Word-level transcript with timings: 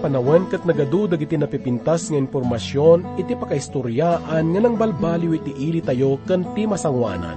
panawan 0.00 0.48
kat 0.48 0.64
nagadu 0.64 1.04
dagiti 1.04 1.36
napipintas 1.36 2.08
nga 2.08 2.16
impormasyon 2.16 3.20
iti 3.20 3.36
pakaistoryaan 3.36 4.44
nga 4.50 4.60
nang 4.64 4.74
balbaliw 4.80 5.36
iti 5.36 5.52
ili 5.60 5.84
tayo 5.84 6.16
kan 6.24 6.42
ti 6.56 6.64
masangwanan. 6.64 7.36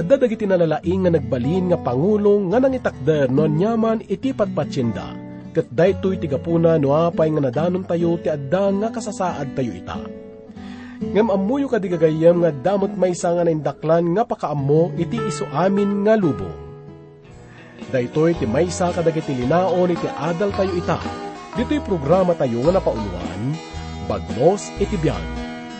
Adda 0.00 0.16
dagiti 0.16 0.48
nalalaing 0.48 1.04
nga 1.04 1.12
nagbalin 1.12 1.70
nga 1.70 1.78
pangulong 1.80 2.48
nga 2.50 2.58
nangitakder 2.64 3.28
no 3.28 3.44
nyaman 3.44 4.00
iti 4.08 4.32
patpatsyenda 4.32 5.12
kat 5.52 5.68
daytoy 5.68 6.16
tigapuna 6.16 6.80
no 6.80 6.96
apay 6.96 7.28
nga 7.28 7.42
nadanon 7.44 7.84
tayo 7.84 8.16
ti 8.16 8.32
adda 8.32 8.72
nga 8.72 8.88
kasasaad 8.88 9.52
tayo 9.52 9.72
ita. 9.76 10.00
Ngam 11.00 11.32
amuyo 11.32 11.68
kadigagayam 11.68 12.44
nga 12.44 12.52
damot 12.52 12.92
may 12.96 13.16
nga 13.16 13.44
naindaklan 13.44 14.12
nga 14.16 14.24
pakaammo 14.24 14.92
iti 15.00 15.16
iso 15.28 15.48
amin 15.48 16.04
nga 16.04 16.16
lubong. 16.16 16.56
Daytoy 17.88 18.36
ti 18.36 18.44
maysa 18.44 18.92
kadagiti 18.92 19.32
linaon 19.32 19.96
iti 19.96 20.08
adal 20.08 20.52
tayo 20.52 20.72
ita. 20.76 21.29
Dito'y 21.58 21.82
programa 21.82 22.30
tayo 22.38 22.62
nga 22.62 22.78
napauluan, 22.78 23.40
Bagmos 24.06 24.70
iti 24.78 24.94
biyag. 24.98 25.22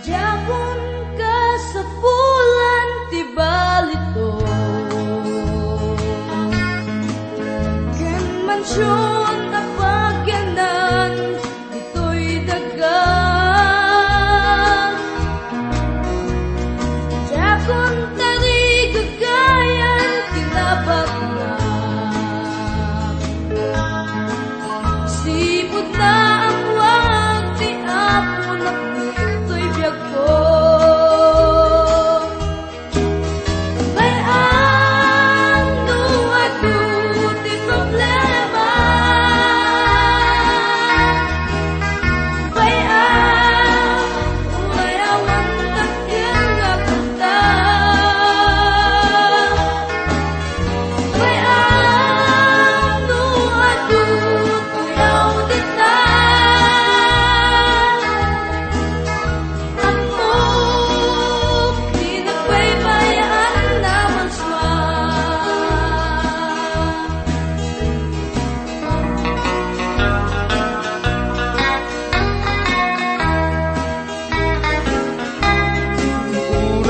Diabon 0.03 0.81
ka 1.15 1.43
sa 1.71 1.83
pulan 1.99 2.91
ti 3.11 3.21
balito 3.35 4.31
Ken 7.95 8.27
mansyon 8.47 9.30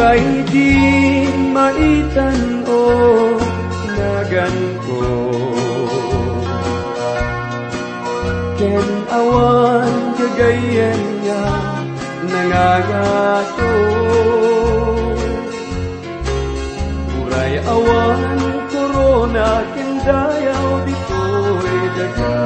Uray 0.01 0.49
di 0.49 0.73
maitan 1.53 2.65
o 2.65 2.81
nagan 3.85 4.57
ko. 4.81 5.05
Ken 8.57 8.89
awan 9.13 9.93
kagayan 10.17 11.01
niya 11.21 11.45
nangangato. 12.33 13.77
Uray 17.21 17.61
awan 17.61 18.41
korona 18.73 19.53
ken 19.77 19.91
dayaw 20.01 20.69
dito'y 20.89 21.81
daga. 22.01 22.41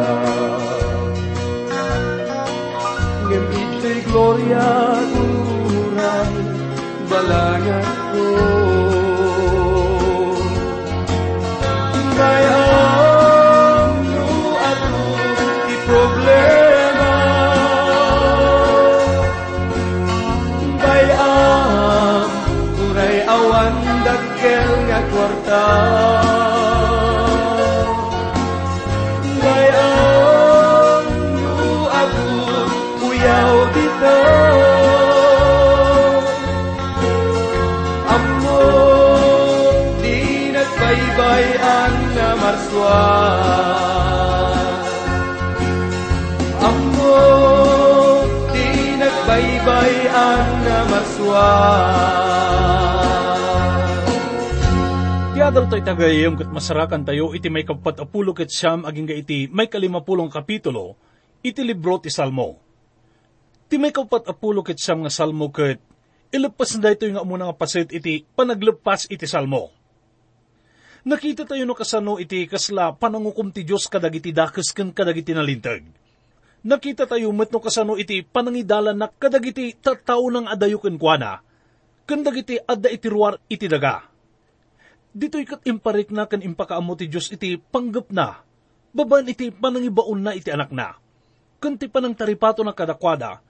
Ngem 3.31 3.47
ito'y 3.47 3.98
gloria 4.10 4.70
balangan 7.25 7.87
ko. 8.12 8.27
Bayang 12.15 13.97
no 14.12 14.29
ako 14.53 15.01
di 15.65 15.77
problema 15.89 17.17
Bayang 20.85 22.29
uray 22.93 23.17
awan 23.25 23.75
dakkel 24.05 24.69
nga 24.85 25.01
kwarta. 25.09 25.67
Bayang 29.41 30.03
marswan 42.44 43.41
Amo 46.60 47.16
di 48.53 48.69
nagbaybayan 49.00 50.44
na 50.60 50.78
marswan 50.93 52.12
Tiyadal 55.34 55.66
tayo 55.66 55.82
tagayam 55.82 56.38
kat 56.38 56.47
masarakan 56.53 57.03
tayo 57.03 57.34
iti 57.34 57.50
may 57.50 57.66
kapat 57.66 57.99
apulo 57.99 58.37
ket 58.37 58.53
siyam 58.53 58.87
aging 58.87 59.11
iti 59.11 59.50
may 59.50 59.66
kalimapulong 59.66 60.31
kapitulo 60.31 60.94
iti 61.44 61.61
libro 61.61 62.00
ti 62.00 62.09
Salmo. 62.09 62.56
Ti 63.66 63.76
may 63.76 63.91
kapat 63.91 64.31
apulo 64.31 64.62
ket 64.62 64.78
siyam 64.78 65.03
nga 65.03 65.11
Salmo 65.11 65.50
ket 65.50 65.82
ilepas 66.31 66.78
na 66.78 66.94
ito 66.94 67.11
nga 67.11 67.26
muna 67.26 67.50
nga 67.50 67.56
pasit 67.59 67.91
iti 67.91 68.22
panaglepas 68.22 69.11
iti 69.11 69.26
Salmo. 69.26 69.84
Nakita 71.04 71.44
tayo 71.44 71.69
no 71.69 71.76
kasano 71.76 72.16
iti 72.16 72.48
kasla 72.48 72.97
panangukum 72.97 73.53
ti 73.53 73.60
Diyos 73.60 73.92
kadagiti 73.92 74.32
dakes 74.32 74.72
ken 74.72 74.88
kadagiti 74.88 75.37
nalintag. 75.37 75.84
Nakita 76.65 77.04
tayo 77.04 77.28
met 77.37 77.53
no 77.53 77.60
kasano 77.60 78.00
iti 78.00 78.25
panangidalan 78.25 78.97
na 78.97 79.12
kadagiti 79.12 79.76
tattao 79.76 80.32
ng 80.32 80.48
adayo 80.48 80.81
ken 80.81 80.97
kuana, 80.97 81.44
ken 82.09 82.25
dagiti 82.25 82.56
adda 82.56 82.88
iti 82.88 83.06
ruwar 83.12 83.37
iti 83.53 83.69
daga 83.69 84.14
dito'y 85.14 85.47
kat 85.47 85.62
imparik 85.64 86.10
na 86.10 86.26
kan 86.26 86.43
impakaamo 86.43 86.98
ti 86.98 87.06
Diyos 87.06 87.31
iti 87.31 87.54
panggap 87.56 88.10
na, 88.10 88.43
baban 88.91 89.31
iti 89.31 89.54
panangibaon 89.54 90.20
na 90.20 90.34
iti 90.34 90.50
anak 90.50 90.75
na. 90.75 90.98
Kanti 91.62 91.87
pa 91.87 92.03
ng 92.03 92.19
taripato 92.19 92.60
na 92.66 92.75
kadakwada, 92.75 93.41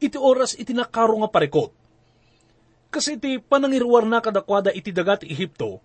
iti 0.00 0.16
oras 0.16 0.56
iti 0.56 0.72
nakaro 0.72 1.20
nga 1.22 1.30
parikot. 1.30 1.70
Kasi 2.90 3.20
iti 3.20 3.38
panangirwar 3.38 4.02
na 4.08 4.18
kadakwada 4.18 4.74
iti 4.74 4.90
dagat 4.90 5.22
Ehipto, 5.22 5.78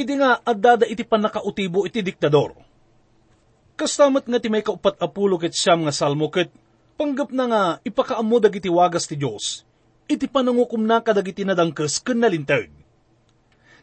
iti 0.00 0.16
nga 0.16 0.40
adada 0.40 0.88
iti 0.88 1.04
panakautibo 1.04 1.84
iti 1.84 2.00
diktador. 2.00 2.56
Kastamat 3.76 4.24
nga 4.24 4.40
ti 4.40 4.48
may 4.48 4.64
kaupat 4.64 4.96
apulo 4.96 5.36
ket 5.36 5.52
siyam 5.52 5.84
nga 5.84 5.92
salmo 5.92 6.32
ket 6.32 6.48
panggap 6.96 7.28
na 7.36 7.44
nga 7.44 7.62
ipakaamo 7.84 8.36
dagiti 8.40 8.72
wagas 8.72 9.04
ti 9.04 9.20
Diyos, 9.20 9.64
iti 10.08 10.24
panangukum 10.24 10.80
na 10.80 11.04
kadagiti 11.04 11.44
nadangkes 11.44 12.00
ken 12.00 12.20
nalintag 12.20 12.80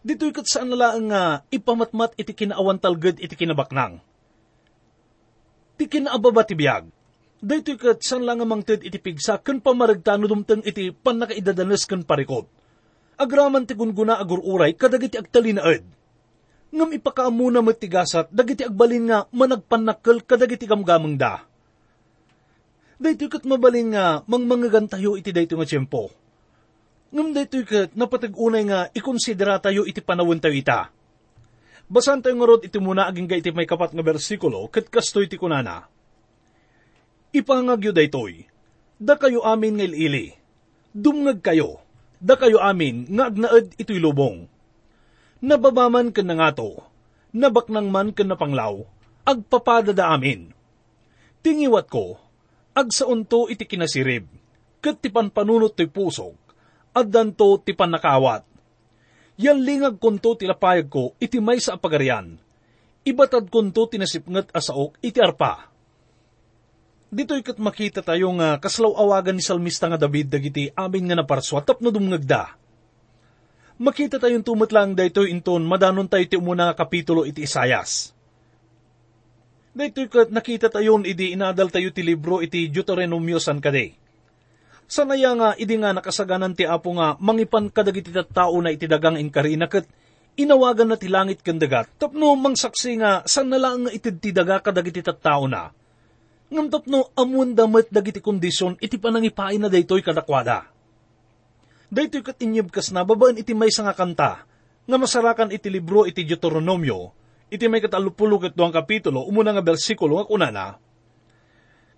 dito'y 0.07 0.31
kat 0.31 0.47
saan 0.47 0.71
nalaang 0.71 1.11
nga 1.11 1.43
ipamatmat 1.51 2.15
iti 2.15 2.31
kinaawan 2.31 2.79
talged 2.79 3.19
iti 3.19 3.35
kinabaknang. 3.35 3.99
Ti 5.75 5.83
kinaababa 5.85 6.47
ti 6.47 6.55
biyag. 6.55 6.87
Dito'y 7.43 7.75
kat 7.75 7.99
saan 7.99 8.23
lang 8.23 8.39
nga 8.39 8.47
mangted 8.47 8.87
iti 8.87 8.97
pigsa 9.03 9.43
ken 9.43 9.59
pamaragtano 9.59 10.31
dumteng 10.31 10.63
iti 10.63 10.95
panakaidadanes 10.95 11.83
ken 11.83 12.07
parikot. 12.07 12.47
Agraman 13.19 13.67
ti 13.67 13.75
gunguna 13.75 14.15
agururay 14.15 14.73
kadagiti 14.79 15.19
agtalinaed. 15.19 15.83
Ngam 16.67 16.91
ipakaamuna 16.99 17.63
met 17.63 17.79
ti 17.79 17.87
gasat 17.87 18.27
dagiti 18.29 18.67
agbalin 18.67 19.07
nga 19.07 19.17
managpanakkel 19.31 20.23
kadagiti 20.27 20.67
gamgameng 20.67 21.15
da. 21.15 21.47
Dito'y 22.97 23.29
kat 23.29 23.45
mabalin 23.45 23.93
nga 23.93 24.25
mangmangagan 24.25 24.89
tayo 24.89 25.15
iti 25.15 25.29
dayto 25.29 25.53
nga 25.55 25.69
tiyempo 25.69 26.09
ngam 27.07 27.31
daytoy 27.31 27.63
ket 27.63 27.95
napatag-unay 27.95 28.63
nga 28.67 28.79
ikonsidera 28.91 29.63
tayo 29.63 29.87
iti 29.87 30.03
panawon 30.03 30.43
tayo 30.43 30.55
ita. 30.55 30.91
Basan 31.87 32.19
tayo 32.19 32.35
nga 32.35 32.47
rod 32.47 32.67
iti 32.67 32.77
muna 32.83 33.07
aging 33.07 33.31
iti 33.31 33.51
may 33.55 33.63
kapat 33.63 33.95
nga 33.95 34.03
bersikulo 34.03 34.67
ket 34.67 34.91
kastoy 34.91 35.31
ti 35.31 35.39
kunana. 35.39 35.87
Ipangagyo 37.31 37.95
daytoy, 37.95 38.47
da 38.99 39.15
kayo 39.15 39.43
amin 39.43 39.79
nga 39.79 39.85
ilili, 39.87 40.35
dumngag 40.95 41.43
kayo, 41.43 41.79
da 42.19 42.35
kayo 42.35 42.59
amin 42.59 43.07
nga 43.07 43.31
agnaed 43.31 43.75
ito'y 43.79 43.99
lubong. 43.99 44.47
Nababaman 45.37 46.09
ken 46.09 46.25
nangato, 46.25 46.81
nabaknang 47.29 47.93
man 47.93 48.09
ken 48.09 48.33
napanglaw, 48.33 48.81
agpapada 49.21 49.93
da 49.93 50.09
amin. 50.09 50.49
Tingiwat 51.45 51.85
ko, 51.93 52.17
ag 52.73 52.89
sa 52.89 53.05
unto 53.05 53.45
iti 53.45 53.69
kinasirib, 53.69 54.25
kat 54.81 54.97
ti 54.97 55.13
panpanunot 55.13 55.77
ti 55.77 55.85
pusok, 55.85 56.33
at 56.97 57.05
danto 57.05 57.61
ti 57.61 57.77
panakawat. 57.77 58.41
Yan 59.37 59.61
lingag 59.61 60.01
kunto 60.01 60.33
tilapayag 60.33 60.89
ko 60.89 61.13
iti 61.21 61.37
may 61.37 61.61
sa 61.61 61.77
apagarian, 61.77 62.41
ibatad 63.05 63.45
kunto 63.53 63.85
tinasipngat 63.85 64.49
asaok 64.49 64.97
iti 65.05 65.21
arpa. 65.21 65.69
Dito'y 67.13 67.45
kat 67.45 67.61
makita 67.61 68.01
tayo 68.01 68.33
nga 68.41 68.57
kaslaw 68.57 68.97
awagan 68.97 69.37
ni 69.37 69.45
salmista 69.45 69.85
nga 69.87 69.95
David 70.01 70.33
dagiti 70.33 70.73
amin 70.73 71.07
nga 71.07 71.15
naparswa 71.21 71.61
tapno 71.61 71.93
dumngagda. 71.93 72.57
Makita 73.77 74.17
tayong 74.17 74.41
tumatlang 74.41 74.97
dayto 74.97 75.21
inton 75.21 75.61
madanon 75.61 76.09
tayo 76.09 76.25
ti 76.25 76.33
umuna 76.33 76.73
nga 76.73 76.81
kapitulo 76.81 77.29
iti 77.29 77.45
Isayas. 77.45 78.09
Daytoy 79.77 80.09
kat 80.09 80.33
nakita 80.33 80.73
tayon 80.73 81.05
idi 81.05 81.37
inadal 81.37 81.69
tayo 81.69 81.93
ti 81.93 82.01
libro 82.01 82.41
iti 82.41 82.73
Deuteronomio 82.73 83.37
san 83.37 83.61
kade. 83.61 83.93
Sanaya 84.89 85.37
nga 85.37 85.49
idi 85.61 85.77
nga 85.77 85.93
nakasaganan 85.93 86.57
ti 86.57 86.65
apo 86.65 86.89
nga 86.97 87.21
mangipan 87.21 87.69
kadagiti 87.69 88.09
tao 88.33 88.57
na 88.57 88.73
iti 88.73 88.89
dagang 88.89 89.21
inkarina 89.21 89.69
kat 89.69 89.85
inawagan 90.41 90.89
na 90.89 90.97
ti 90.97 91.05
langit 91.05 91.45
kandagat 91.45 91.85
tapno 92.01 92.33
mangsaksi 92.33 92.97
nga 92.97 93.21
san 93.29 93.45
na 93.45 93.61
lang 93.61 93.85
nga 93.85 93.93
itid 93.93 94.17
ti 94.17 94.33
daga 94.33 94.57
kadagiti 94.57 95.05
tao 95.05 95.45
na. 95.45 95.69
Ngam 96.49 96.73
tapno 96.73 97.13
amun 97.13 97.53
damat 97.53 97.93
dagiti 97.93 98.25
kondisyon 98.25 98.81
iti 98.81 98.97
panangipain 98.97 99.61
na 99.61 99.69
daytoy 99.69 100.01
kadakwada. 100.01 100.65
Daytoy 101.87 102.23
kat 102.23 102.43
inyibkas 102.43 102.91
na 102.91 103.07
babaan 103.07 103.39
iti 103.39 103.55
may 103.55 103.71
nga 103.71 103.95
kanta 103.95 104.43
nga 104.87 104.97
masarakan 104.99 105.51
iti 105.55 105.71
libro 105.71 106.03
iti 106.03 106.27
Deuteronomio 106.27 107.15
iti 107.47 107.67
may 107.71 107.79
katalupulo 107.79 108.43
ket 108.43 108.55
duang 108.55 108.75
kapitulo 108.75 109.23
umuna 109.23 109.55
nga 109.55 109.63
bersikulo 109.63 110.19
nga 110.19 110.27
kunana 110.27 110.65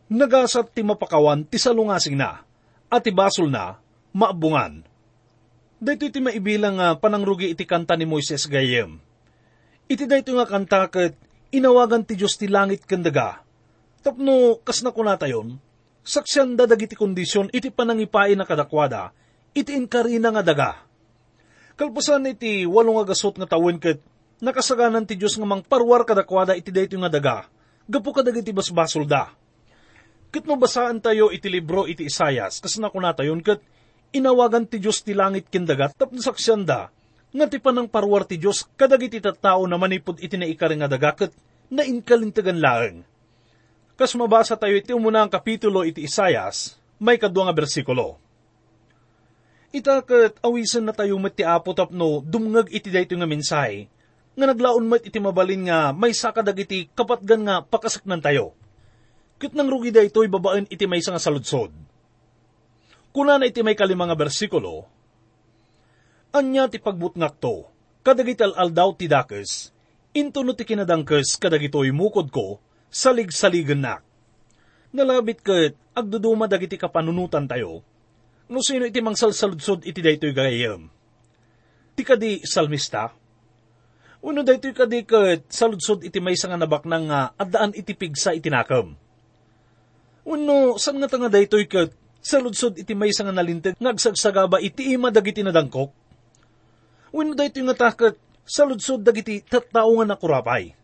Nagasat 0.09 0.73
ti 0.73 0.81
mapakawan 0.81 1.45
ti 1.45 1.61
salungasing 1.61 2.17
na 2.17 2.41
at 2.89 3.05
ti 3.05 3.13
basol 3.13 3.45
na 3.45 3.77
maabungan. 4.09 4.81
Dayto 5.77 6.09
iti 6.09 6.17
maibilang 6.17 6.81
nga 6.81 6.97
panangrugi 6.97 7.53
iti 7.53 7.61
kanta 7.61 7.93
ni 7.93 8.09
Moises 8.09 8.49
gayem. 8.49 8.97
Iti 9.85 10.09
dayto 10.09 10.33
nga 10.33 10.49
kanta 10.49 10.89
ket 10.89 11.13
inawagan 11.53 12.01
ti 12.01 12.17
Dios 12.17 12.41
ti 12.41 12.49
langit 12.49 12.89
kandaga. 12.89 13.45
Tapno 14.01 14.57
kas 14.65 14.81
na 14.81 14.89
kunatayon, 14.89 15.61
saksyan 16.01 16.57
dadag 16.57 16.81
iti 16.81 16.97
kondisyon 16.97 17.53
iti 17.53 17.69
panangipain 17.69 18.33
na 18.33 18.49
kadakwada, 18.49 19.13
iti 19.53 19.73
inkarina 19.73 20.29
nga 20.33 20.43
daga. 20.45 20.71
Kalpasan 21.79 22.27
iti 22.27 22.67
walong 22.67 22.99
agasot 22.99 23.39
nga 23.39 23.47
tawin 23.47 23.79
ket 23.79 24.03
nakasaganan 24.43 25.07
ti 25.07 25.15
Diyos 25.19 25.35
nga 25.35 25.47
mang 25.47 25.63
parwar 25.63 26.03
kadakwada 26.07 26.55
iti 26.55 26.71
dayto 26.71 26.95
nga 26.99 27.11
daga, 27.11 27.37
gapu 27.87 28.11
kadag 28.15 28.39
iti 28.39 28.55
basbasol 28.55 29.07
da. 29.07 29.31
Ket 30.29 30.45
no 30.45 30.55
basaan 30.59 31.01
tayo 31.01 31.33
iti 31.33 31.49
libro 31.49 31.89
iti 31.89 32.07
Isayas, 32.07 32.61
kas 32.61 32.77
na 32.77 32.91
kunatayon 32.93 33.41
ket 33.41 33.63
inawagan 34.15 34.67
ti 34.67 34.77
Diyos 34.79 35.01
ti 35.03 35.15
langit 35.15 35.47
kindagat 35.47 35.97
tapno 35.97 36.21
saksyan 36.21 36.63
da, 36.63 36.91
nga 37.33 37.45
ti 37.47 37.57
panang 37.57 37.89
parwar 37.89 38.27
ti 38.27 38.37
Diyos 38.37 38.67
kadag 38.77 39.03
iti 39.03 39.19
tattao 39.19 39.65
na 39.65 39.79
manipod 39.79 40.21
iti 40.21 40.37
naikari 40.37 40.77
nga 40.79 40.87
daga 40.91 41.11
ket 41.15 41.31
na 41.69 41.85
inkalintagan 41.85 42.59
laeng. 42.61 43.05
Kas 43.99 44.15
mabasa 44.15 44.55
tayo 44.55 44.79
iti 44.79 44.95
umuna 44.95 45.27
ang 45.27 45.31
kapitulo 45.31 45.83
iti 45.83 46.07
Isayas, 46.07 46.79
may 46.99 47.19
kadwa 47.19 47.49
nga 47.49 47.55
bersikulo. 47.55 48.28
Ita 49.69 50.01
ket 50.01 50.41
awisan 50.41 50.89
na 50.89 50.93
tayo 50.97 51.21
met 51.21 51.37
ti 51.37 51.45
apo 51.45 51.77
tapno 51.77 52.25
dumngag 52.25 52.73
iti 52.73 52.89
dayto 52.89 53.13
nga 53.13 53.29
mensahe, 53.29 53.85
nga 54.33 54.45
naglaon 54.49 54.85
met 54.89 55.05
iti 55.05 55.21
mabalin 55.21 55.69
nga 55.69 55.93
may 55.93 56.09
sakadag 56.09 56.57
iti 56.57 56.89
kapatgan 56.97 57.45
nga 57.45 57.55
pakasaknan 57.61 58.17
tayo. 58.17 58.57
Ket 59.37 59.53
nang 59.53 59.69
rugi 59.69 59.93
daytoy 59.93 60.25
babaen 60.25 60.65
iti 60.73 60.89
may 60.89 61.05
nga 61.05 61.21
saludsod. 61.21 61.69
Kuna 63.13 63.37
na 63.37 63.45
iti 63.45 63.61
may 63.61 63.77
kalima 63.77 64.09
nga 64.09 64.17
bersikulo, 64.17 64.89
Anya 66.29 66.69
ti 66.69 66.77
pagbutngak 66.77 67.41
to, 67.41 67.65
kadagital 68.05 68.53
aldaw 68.53 68.93
ti 68.93 69.09
dakes, 69.09 69.73
into 70.13 70.45
no 70.45 70.53
ti 70.53 70.61
kinadangkes 70.61 71.41
kadagitoy 71.41 71.89
mukod 71.89 72.29
ko, 72.29 72.61
salig-saligan 72.93 73.81
nak. 73.81 74.05
Nalabit 74.93 75.41
ket 75.41 75.73
agduduma 75.97 76.45
dagiti 76.45 76.77
kapanunutan 76.77 77.49
tayo, 77.49 77.81
no 78.49 78.59
sino 78.65 78.85
iti 78.89 78.99
mangsalsaludsod 78.99 79.85
iti 79.85 80.01
daytoy 80.01 80.33
gayam. 80.33 80.89
Ti 81.93 82.01
kadi 82.01 82.41
salmista, 82.43 83.13
Uno 84.19 84.43
daytoy 84.43 84.75
kadi 84.75 85.07
ket 85.07 85.47
saludsod 85.47 86.03
iti 86.03 86.19
may 86.19 86.35
nga 86.35 86.59
nabaknang 86.59 87.07
nga 87.07 87.31
addaan 87.39 87.71
iti 87.71 87.95
pigsa 87.95 88.35
iti 88.35 88.51
nakam. 88.51 88.99
Uno, 90.27 90.75
san 90.75 90.99
nga 90.99 91.07
tanga 91.07 91.31
daytoy 91.31 91.71
ket 91.71 91.95
saludsod 92.19 92.75
iti 92.75 92.91
may 92.99 93.15
nga 93.15 93.31
nalintag 93.31 93.79
ngagsagsagaba 93.79 94.59
iti 94.59 94.91
ima 94.91 95.07
dagiti 95.07 95.39
nadangkok. 95.39 95.95
Uno 97.15 97.31
daytoy 97.31 97.63
nga 97.71 97.87
taket 97.87 98.19
saludsod 98.43 99.07
dagiti 99.07 99.39
tattao 99.39 99.95
nga 100.03 100.11
nakurapay. 100.11 100.75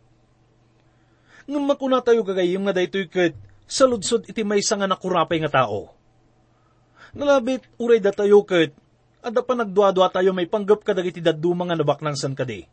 Ngam 1.46 1.64
makuna 1.68 2.00
tayo 2.00 2.24
gagayim 2.24 2.64
nga 2.64 2.72
daytoy 2.72 3.12
ket 3.12 3.36
saludsod 3.68 4.32
iti 4.32 4.48
may 4.48 4.64
nga 4.64 4.88
nakurapay 4.88 5.44
nga 5.44 5.68
tao. 5.68 5.92
Nalabit 7.16 7.64
uray 7.80 8.04
da 8.04 8.12
tayo 8.12 8.44
ket 8.44 8.76
adda 9.24 9.42
pa 9.42 9.56
nagduadua 9.56 10.12
tayo 10.12 10.36
may 10.36 10.46
panggap 10.46 10.84
kadagiti 10.84 11.24
daduma 11.24 11.66
nga 11.66 11.80
nabaknang 11.80 12.20
san 12.20 12.36
kadi. 12.36 12.68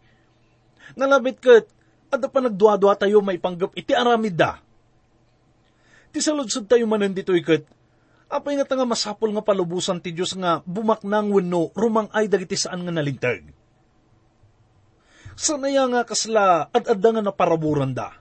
Nalabit 0.99 1.39
ket 1.39 1.65
adda 2.11 2.27
pa 2.27 2.43
nagduadua 2.43 2.99
tayo 2.99 3.23
may 3.23 3.39
panggap 3.39 3.71
iti 3.79 3.95
aramid 3.95 4.35
da. 4.35 4.59
Ti 6.13 6.19
tayo 6.67 6.85
manan 6.91 7.15
ditoy 7.15 7.41
ket 7.41 7.65
apay 8.33 8.59
nga 8.59 8.67
tanga 8.67 8.89
masapol 8.89 9.31
nga 9.31 9.45
palubusan 9.45 10.01
ti 10.01 10.11
Dios 10.11 10.33
nga 10.33 10.65
bumaknang 10.65 11.29
wenno 11.29 11.69
rumang 11.77 12.09
ay 12.11 12.27
dagiti 12.27 12.59
saan 12.59 12.83
nga 12.83 12.93
nalintag. 12.93 13.45
Sanaya 15.39 15.87
nga 15.89 16.03
kasla 16.05 16.73
at 16.73 16.85
adda 16.89 17.09
nga 17.15 17.23
naparaburan 17.25 17.93
da. 17.95 18.13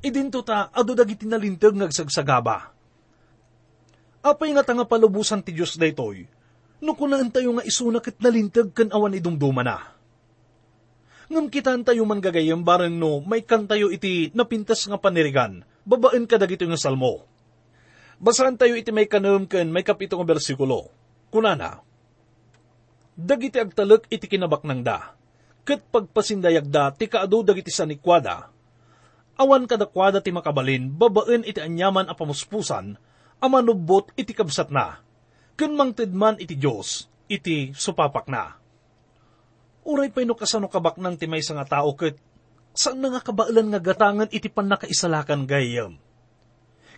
Idinto 0.00 0.40
ta 0.46 0.72
ado 0.72 0.92
dagiti 0.96 1.24
nalintag 1.28 1.76
ngagsagsagaba. 1.76 2.79
Apay 4.20 4.52
nga 4.52 4.64
tanga 4.64 4.84
palubusan 4.84 5.40
ti 5.40 5.56
Dios 5.56 5.80
daytoy. 5.80 6.28
No 6.84 6.96
kunaan 6.96 7.32
tayo 7.32 7.56
nga 7.56 7.64
isuna 7.64 8.00
ket 8.04 8.20
nalintag 8.20 8.72
kan 8.76 8.92
awan 8.92 9.16
idumduma 9.16 9.64
na. 9.64 9.96
Ngam 11.30 11.48
kitan 11.48 11.84
tayo 11.86 12.04
man 12.04 12.20
gagayam 12.20 12.64
bareng 12.64 12.96
no 12.96 13.22
may 13.24 13.44
kantayo 13.44 13.88
iti 13.88 14.32
napintas 14.34 14.84
nga 14.88 14.98
panirigan, 14.98 15.62
babaen 15.86 16.28
ka 16.28 16.36
dagito 16.36 16.66
nga 16.68 16.80
salmo. 16.80 17.24
Basahan 18.20 18.60
tayo 18.60 18.76
iti 18.76 18.92
may 18.92 19.08
kanam 19.08 19.48
ken 19.48 19.72
may 19.72 19.84
kapito 19.86 20.20
nga 20.20 20.26
bersikulo. 20.28 20.92
Kunana, 21.30 21.80
Dagiti 23.20 23.60
agtalek 23.60 24.08
iti 24.08 24.24
kinabak 24.24 24.64
ng 24.64 24.80
da, 24.80 25.12
ket 25.68 25.84
pagpasindayag 25.92 26.72
da 26.72 26.88
ti 26.88 27.04
kaado 27.04 27.44
dagiti 27.44 27.68
sanikwada, 27.68 28.48
awan 29.36 29.68
kadakwada 29.68 30.24
ti 30.24 30.32
makabalin, 30.32 30.88
babaen 30.88 31.44
iti 31.44 31.60
anyaman 31.60 32.08
a 32.08 32.16
pamuspusan, 32.16 32.96
amanubot 33.40 34.12
iti 34.14 34.36
kabsat 34.36 34.68
na, 34.68 35.00
ken 35.56 35.72
mangtedman 35.74 36.36
iti 36.38 36.56
Diyos, 36.56 37.08
iti 37.26 37.72
supapak 37.72 38.28
na. 38.28 38.60
Uray 39.84 40.12
pa'y 40.12 40.28
no 40.28 40.36
kasano 40.36 40.68
kabak 40.68 41.00
ng 41.00 41.16
timay 41.16 41.40
sa 41.40 41.56
nga 41.56 41.80
tao 41.80 41.96
ket 41.96 42.20
saan 42.76 43.00
na 43.00 43.10
nga 43.16 43.24
kabailan 43.24 43.72
nga 43.72 43.80
gatangan 43.80 44.30
iti 44.30 44.46
pan 44.52 44.68
nakaisalakan 44.68 45.48
gayam. 45.48 45.96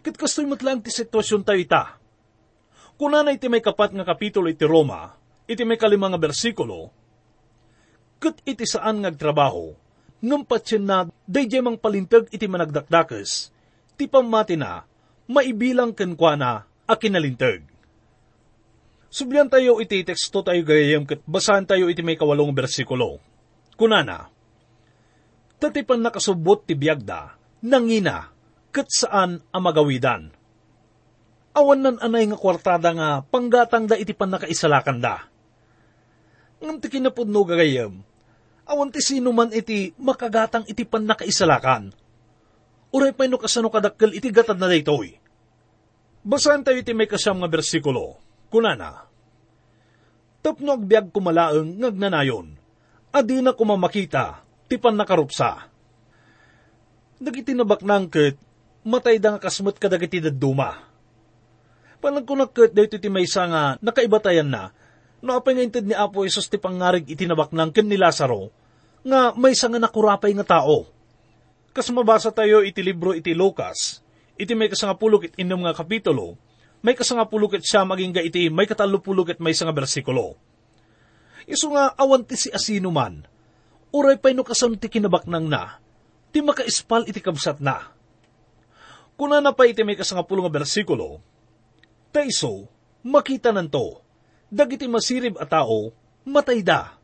Ket 0.02 0.18
kastoy 0.18 0.44
matlang 0.50 0.82
ti 0.82 0.90
sitwasyon 0.90 1.46
tayo 1.46 1.62
ita. 1.62 1.84
Kuna 2.98 3.22
na 3.22 3.32
iti 3.32 3.46
may 3.46 3.62
kapat 3.62 3.94
nga 3.94 4.04
kapitulo 4.04 4.50
iti 4.50 4.66
Roma, 4.66 5.14
iti 5.46 5.62
may 5.62 5.78
kalima 5.78 6.10
nga 6.10 6.20
bersikulo, 6.20 6.90
ket 8.22 8.42
iti 8.46 8.66
saan 8.66 9.02
nga 9.02 9.10
trabaho, 9.10 9.74
ngam 10.22 10.46
patsyen 10.46 10.86
na 10.86 11.10
dayjay 11.26 11.62
mang 11.62 11.78
palintag 11.78 12.30
iti 12.30 12.46
managdakdakes, 12.46 13.50
ti 13.98 14.06
pamati 14.06 14.54
na, 14.54 14.86
maibilang 15.32 15.96
kenkwana 15.96 16.68
a 16.68 16.94
kinalintag. 17.00 17.64
Subyan 19.12 19.48
tayo 19.48 19.80
iti 19.80 20.04
teksto 20.04 20.44
tayo 20.44 20.60
gayam 20.64 21.04
ket 21.08 21.24
basahan 21.24 21.64
tayo 21.64 21.88
iti 21.88 22.04
may 22.04 22.16
kawalong 22.16 22.52
bersikulo. 22.52 23.20
Kunana, 23.76 24.32
Tatipan 25.62 26.02
nakasubot 26.02 26.66
ti 26.66 26.74
biyagda, 26.74 27.38
nangina, 27.62 28.34
ket 28.74 28.90
saan 28.90 29.46
amagawidan. 29.54 30.34
Awan 31.54 31.86
nan 31.86 31.96
anay 32.02 32.26
nga 32.26 32.34
kwartada 32.34 32.90
nga 32.90 33.22
panggatang 33.22 33.86
da 33.86 33.94
iti 33.94 34.10
pan 34.10 34.34
nakaisalakan 34.34 34.98
da. 34.98 35.30
Ngam 36.58 36.82
ti 36.82 36.90
kinapudno 36.90 37.46
gagayam, 37.46 38.02
awan 38.66 38.90
ti 38.90 38.98
sino 39.06 39.30
man 39.30 39.54
iti 39.54 39.94
makagatang 40.02 40.66
iti 40.66 40.82
pan 40.82 41.06
nakaisalakan. 41.06 41.94
Uray 42.90 43.14
pa 43.14 43.30
no 43.30 43.38
kasano 43.38 43.70
kadakkel 43.70 44.18
iti 44.18 44.34
gatad 44.34 44.58
na 44.58 44.66
daytoy. 44.66 45.14
Basahan 46.22 46.62
tayo 46.62 46.78
iti 46.78 46.94
may 46.94 47.10
kasyam 47.10 47.42
nga 47.42 47.50
bersikulo. 47.50 48.18
Kunana, 48.46 49.12
Tapno 50.42 50.74
agbyag 50.74 51.14
kumalaeng 51.14 51.78
ngagnanayon, 51.78 52.58
adi 53.14 53.38
na 53.38 53.54
kumamakita, 53.54 54.42
tipan 54.66 54.98
nakarupsa. 54.98 55.70
Dagiti 57.22 57.54
nabaknang 57.54 58.10
ket, 58.10 58.34
matay 58.82 59.22
da 59.22 59.38
nga 59.38 59.46
kasmut 59.46 59.78
kadagiti 59.78 60.18
daduma. 60.18 60.82
Panagkunakot 62.02 62.74
dahito 62.74 62.98
ti 62.98 63.06
maysa 63.06 63.46
nga 63.46 63.62
nakaibatayan 63.78 64.50
na, 64.50 64.74
no 65.22 65.38
apay 65.38 65.54
nga 65.54 65.62
inted 65.62 65.86
ni 65.86 65.94
Apo 65.94 66.26
Isos 66.26 66.50
ti 66.50 66.58
pangarig 66.58 67.06
itinabak 67.06 67.54
ng 67.54 67.70
ken 67.70 67.86
ni 67.86 67.94
Lazaro, 67.94 68.50
nga 69.06 69.30
may 69.38 69.54
nga 69.54 69.78
nakurapay 69.78 70.34
nga 70.34 70.58
tao. 70.58 70.90
Kas 71.70 71.86
mabasa 71.94 72.34
tayo 72.34 72.66
iti 72.66 72.82
libro 72.82 73.14
iti 73.14 73.30
Lucas, 73.30 74.01
iti 74.36 74.52
may 74.56 74.68
kasangapulok 74.68 75.32
it 75.32 75.34
inom 75.40 75.64
nga 75.64 75.76
kapitulo, 75.76 76.36
may 76.82 76.98
kasangapulok 76.98 77.60
it 77.60 77.64
siya 77.64 77.86
maging 77.86 78.16
iti 78.22 78.48
may 78.48 78.66
katalupulok 78.66 79.36
it 79.36 79.40
may 79.40 79.54
nga 79.54 79.74
bersikulo. 79.74 80.34
Iso 81.46 81.70
nga 81.74 81.94
awan 81.98 82.22
ti 82.22 82.38
si 82.38 82.48
asino 82.50 82.90
man, 82.94 83.26
uray 83.90 84.18
pay 84.18 84.32
no 84.32 84.46
kasan 84.46 84.78
ti 84.78 84.86
kinabak 84.86 85.26
nang 85.26 85.50
na, 85.50 85.82
ti 86.30 86.40
makaispal 86.40 87.06
iti 87.06 87.18
kabsat 87.18 87.58
na. 87.58 87.92
Kuna 89.18 89.42
na 89.42 89.52
pa 89.52 89.68
iti 89.68 89.82
may 89.84 89.98
kasangapulong 89.98 90.48
nga 90.48 90.54
bersikulo, 90.62 91.22
Taiso, 92.12 92.68
makita 93.08 93.56
nanto, 93.56 94.04
dagiti 94.52 94.84
masirib 94.84 95.40
a 95.40 95.48
tao, 95.48 95.96
matay 96.28 96.60
da. 96.60 97.00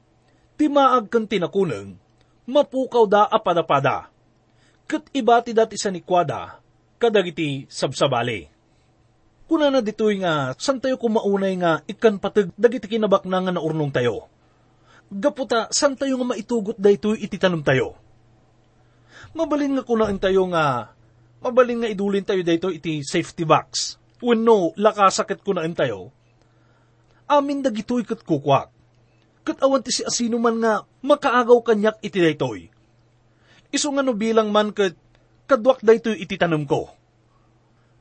Timaag 0.61 1.09
kan 1.09 1.25
tinakuneng, 1.25 1.97
mapukaw 2.45 3.09
da 3.09 3.25
apadapada. 3.25 4.13
Kat 4.85 5.09
ibati 5.17 5.57
dati 5.57 5.81
sa 5.81 5.89
nikwada, 5.89 6.61
kadagiti 6.99 7.65
sabsabali. 7.71 8.51
Kuna 9.49 9.73
na 9.73 9.81
ditoy 9.81 10.21
nga, 10.21 10.53
san 10.61 10.77
tayo 10.77 11.01
kumaunay 11.01 11.57
nga 11.57 11.81
ikan 11.89 12.21
patag 12.21 12.53
dagiti 12.59 12.85
kinabak 12.85 13.25
na 13.25 13.41
nga 13.41 13.55
naurnong 13.57 13.95
tayo. 13.95 14.29
Gaputa, 15.09 15.73
san 15.73 15.97
tayo 15.97 16.21
nga 16.21 16.37
maitugot 16.37 16.77
da 16.77 16.93
ito'y 16.93 17.25
ititanong 17.25 17.65
tayo. 17.65 17.97
Mabalin 19.33 19.81
nga 19.81 19.89
kunaan 19.89 20.21
tayo 20.21 20.45
nga, 20.53 20.93
mabalin 21.41 21.81
nga 21.81 21.89
idulin 21.89 22.29
tayo 22.29 22.45
dito 22.45 22.69
iti 22.69 23.01
safety 23.01 23.49
box 23.49 23.97
Wenno, 24.19 24.75
lakasakit 24.75 25.47
ko 25.47 25.55
na 25.55 25.63
tayo. 25.71 26.11
Amin 27.31 27.63
dagitoy 27.63 28.03
kat 28.03 28.27
kukwak. 28.27 28.73
Kat 29.47 29.59
awan 29.63 29.85
ti 29.85 29.95
si 29.95 30.03
asino 30.03 30.43
man 30.43 30.59
nga 30.59 30.83
makaagaw 31.07 31.63
kanyak 31.63 32.03
iti 32.03 32.19
daytoy. 32.19 32.67
Iso 33.71 33.93
nga 33.95 34.03
no 34.03 34.17
bilang 34.19 34.51
man 34.51 34.75
kat 34.75 34.99
kadwak 35.49 35.81
daytoy 35.81 36.21
iti 36.21 36.37
tanong 36.37 36.69
ko. 36.69 36.93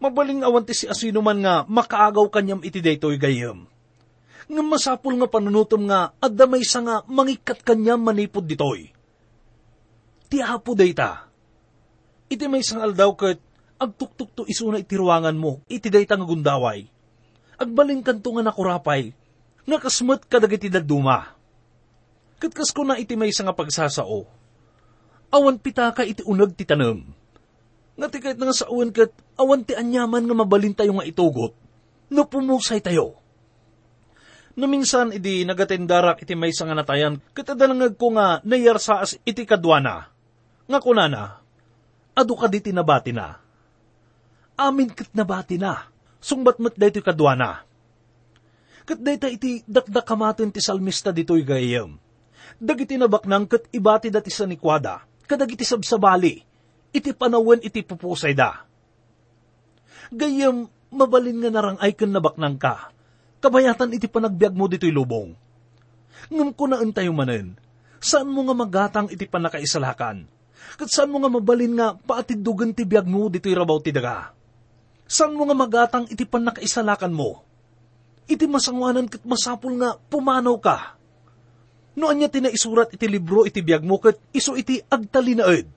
Mabaling 0.03 0.45
awan 0.45 0.67
ti 0.67 0.75
si 0.75 0.85
asino 0.85 1.23
man 1.23 1.41
nga 1.41 1.63
makaagaw 1.65 2.27
kanyam 2.29 2.61
iti 2.61 2.83
daytoy 2.83 3.15
gayam. 3.17 3.65
Nga 4.51 4.61
masapul 4.61 5.15
nga 5.17 5.31
panunutom 5.31 5.87
nga 5.89 6.13
adamay 6.21 6.61
sa 6.61 6.83
nga 6.83 6.95
mangikat 7.07 7.63
kanyam 7.63 8.03
manipod 8.03 8.45
ditoy. 8.45 8.91
Ti 10.27 10.37
hapo 10.43 10.75
dayta. 10.75 11.25
Iti 12.27 12.45
may 12.51 12.61
sang 12.61 12.83
aldaw 12.83 13.15
kat 13.15 13.39
agtuktuk 13.79 14.35
to 14.35 14.43
isuna 14.43 14.83
iti 14.83 14.99
ruangan 14.99 15.37
mo, 15.37 15.63
iti 15.71 15.87
dayta 15.87 16.19
nga 16.19 16.27
gundaway. 16.27 16.85
Agbaling 17.57 18.05
kanto 18.05 18.35
nga 18.35 18.43
nakurapay, 18.45 19.15
nga 19.65 19.77
kasmet 19.81 20.29
kadagiti 20.29 20.69
daduma. 20.69 21.33
Katkas 22.37 22.69
ko 22.69 22.85
na 22.85 23.01
iti 23.01 23.17
may 23.17 23.33
nga 23.33 23.55
pagsasao. 23.55 24.29
Awan 25.33 25.57
pitaka 25.57 26.05
iti 26.05 26.21
unag 26.21 26.53
ti 26.53 26.69
tanem. 26.69 27.16
Nga 27.97 28.07
ti 28.13 28.17
kahit 28.21 28.37
nga 28.37 28.53
sa 28.53 28.69
awan 28.69 28.93
kat, 28.93 29.09
awan 29.35 29.65
ti 29.65 29.73
anyaman 29.73 30.23
nga 30.29 30.35
mabalin 30.37 30.77
tayo 30.77 30.93
nga 30.95 31.07
itugot, 31.07 31.53
no 32.13 32.21
pumusay 32.29 32.79
tayo. 32.79 33.17
Naminsan 34.57 35.13
idi 35.13 35.45
nagatendarak 35.45 36.21
iti 36.21 36.33
may 36.33 36.53
nga 36.53 36.77
natayan, 36.77 37.21
katadanangag 37.33 37.97
ko 37.97 38.13
nga 38.13 38.41
nayarsaas 38.45 39.21
iti 39.25 39.45
kadwana. 39.45 40.09
Nga 40.69 40.79
kunana, 40.81 41.41
adu 42.17 42.33
ka 42.37 42.49
di 42.49 42.61
tinabati 42.61 43.13
na 43.13 43.47
amin 44.57 44.89
kat 44.89 45.13
nabati 45.13 45.61
na, 45.61 45.85
sungbat 46.17 46.57
mat 46.57 46.73
daytoy 46.73 47.05
kadwana. 47.05 47.61
Kat 48.83 48.99
dayta 48.99 49.29
iti 49.29 49.61
dakdakamaten 49.69 50.49
ti 50.49 50.59
salmista 50.59 51.13
ditoy 51.13 51.45
gayam. 51.45 52.01
Dagiti 52.57 52.97
nabaknang 52.97 53.45
kat 53.45 53.69
ibati 53.69 54.09
dati 54.09 54.33
sa 54.33 54.49
nikwada, 54.49 55.05
kadagiti 55.29 55.61
sabsabali, 55.61 56.41
iti 56.93 57.11
panawen 57.11 57.63
iti 57.63 57.83
pupusay 57.83 58.35
da. 58.35 58.63
Gayam, 60.13 60.71
mabalin 60.91 61.43
nga 61.43 61.51
narangay 61.51 61.91
kan 61.95 62.11
nabaknang 62.11 62.55
ka, 62.55 62.91
kabayatan 63.43 63.95
iti 63.95 64.07
panagbiag 64.07 64.55
mo 64.55 64.71
dito'y 64.71 64.93
lubong. 64.93 65.35
Ngam 66.31 66.49
ko 66.55 66.63
na 66.67 66.81
tayo 66.91 67.11
manen, 67.11 67.59
saan 67.99 68.31
mo 68.31 68.43
nga 68.47 68.55
magatang 68.55 69.07
iti 69.11 69.27
panakaisalakan? 69.27 70.27
Kat 70.77 70.89
saan 70.89 71.11
mo 71.11 71.21
nga 71.21 71.31
mabalin 71.31 71.73
nga 71.77 71.95
paatidugan 71.95 72.73
ti 72.73 72.83
biag 72.83 73.07
mo 73.07 73.27
dito'y 73.31 73.55
rabaw 73.55 73.77
ti 73.79 73.91
daga? 73.91 74.31
San 75.07 75.31
mo 75.35 75.47
nga 75.47 75.55
magatang 75.55 76.05
iti 76.11 76.27
panakaisalakan 76.27 77.15
mo? 77.15 77.47
Iti 78.27 78.43
masangwanan 78.43 79.07
kat 79.07 79.23
masapul 79.23 79.79
nga 79.79 79.95
pumanaw 80.11 80.59
ka. 80.59 80.99
No 81.95 82.11
anya 82.11 82.27
tinaisurat 82.27 82.91
iti 82.91 83.07
libro 83.07 83.47
iti 83.47 83.63
biyag 83.63 83.87
mo 83.87 84.03
kat 84.03 84.19
iso 84.35 84.59
iti 84.59 84.83
agtalinaed. 84.83 85.76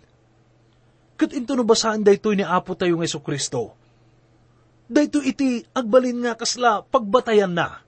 Kat 1.21 1.37
into 1.37 1.53
no 1.53 1.69
basaan 1.69 2.01
daytoy 2.01 2.41
ni 2.41 2.45
Apo 2.49 2.73
tayo 2.73 2.97
ng 2.97 3.05
Yeso 3.05 3.21
Kristo. 3.21 3.77
Dayto 4.89 5.21
iti 5.21 5.61
agbalin 5.77 6.25
nga 6.25 6.33
kasla 6.33 6.81
pagbatayan 6.89 7.53
na. 7.53 7.85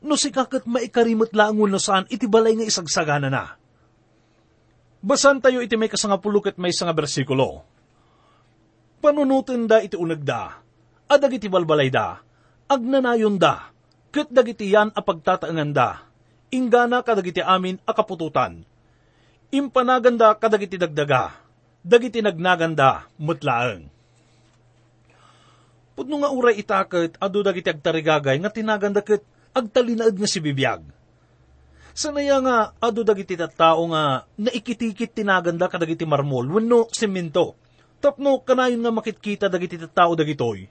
No 0.00 0.16
si 0.16 0.32
kakat 0.32 0.64
maikarimot 0.64 1.36
langon 1.36 1.68
no 1.68 1.76
saan 1.76 2.08
iti 2.08 2.24
balay 2.24 2.56
nga 2.56 2.64
isagsagana 2.64 3.28
na. 3.28 3.60
Basan 5.04 5.44
tayo 5.44 5.60
iti 5.60 5.76
may 5.76 5.92
kasangapulok 5.92 6.56
at 6.56 6.56
may 6.56 6.72
nga 6.72 6.96
bersikulo. 6.96 7.60
Panunutin 9.04 9.68
da 9.68 9.84
iti 9.84 10.00
unag 10.00 10.24
da 10.24 10.64
adagiti 11.08 11.46
balbalay 11.50 11.92
da, 11.92 12.20
agnanayon 12.68 13.36
da, 13.36 13.70
ket 14.10 14.30
dagiti 14.32 14.72
yan 14.72 14.92
a 14.94 15.00
pagtataangan 15.04 15.70
da, 15.74 15.88
ingana 16.50 17.04
kadagiti 17.04 17.44
amin 17.44 17.80
a 17.84 17.92
kapututan. 17.92 18.64
Impanaganda 19.54 20.34
kadagiti 20.34 20.80
dagdaga, 20.80 21.43
dagiti 21.84 22.24
nagnaganda 22.24 23.06
mutlaeng. 23.20 23.92
Pudno 25.94 26.24
nga 26.24 26.32
uray 26.32 26.58
itaket, 26.58 27.20
adu 27.22 27.44
dagiti 27.44 27.70
agtarigagay 27.70 28.40
nga 28.42 28.50
tinaganda 28.50 29.04
ket 29.04 29.22
agtalinaed 29.54 30.16
nga 30.18 30.26
si 30.26 30.42
bibiyag. 30.42 30.82
Sanaya 31.94 32.42
nga, 32.42 32.56
adu 32.82 33.06
dagiti 33.06 33.38
tattao 33.38 33.86
nga 33.94 34.26
naikitikit 34.34 35.14
tinaganda 35.14 35.70
kadagiti 35.70 36.02
marmol, 36.02 36.50
wenno 36.50 36.90
simento. 36.90 37.54
Tapno 38.02 38.42
kanayon 38.42 38.82
nga 38.82 38.90
makitkita 38.90 39.46
dagiti 39.46 39.78
tattao 39.78 40.18
dagitoy 40.18 40.66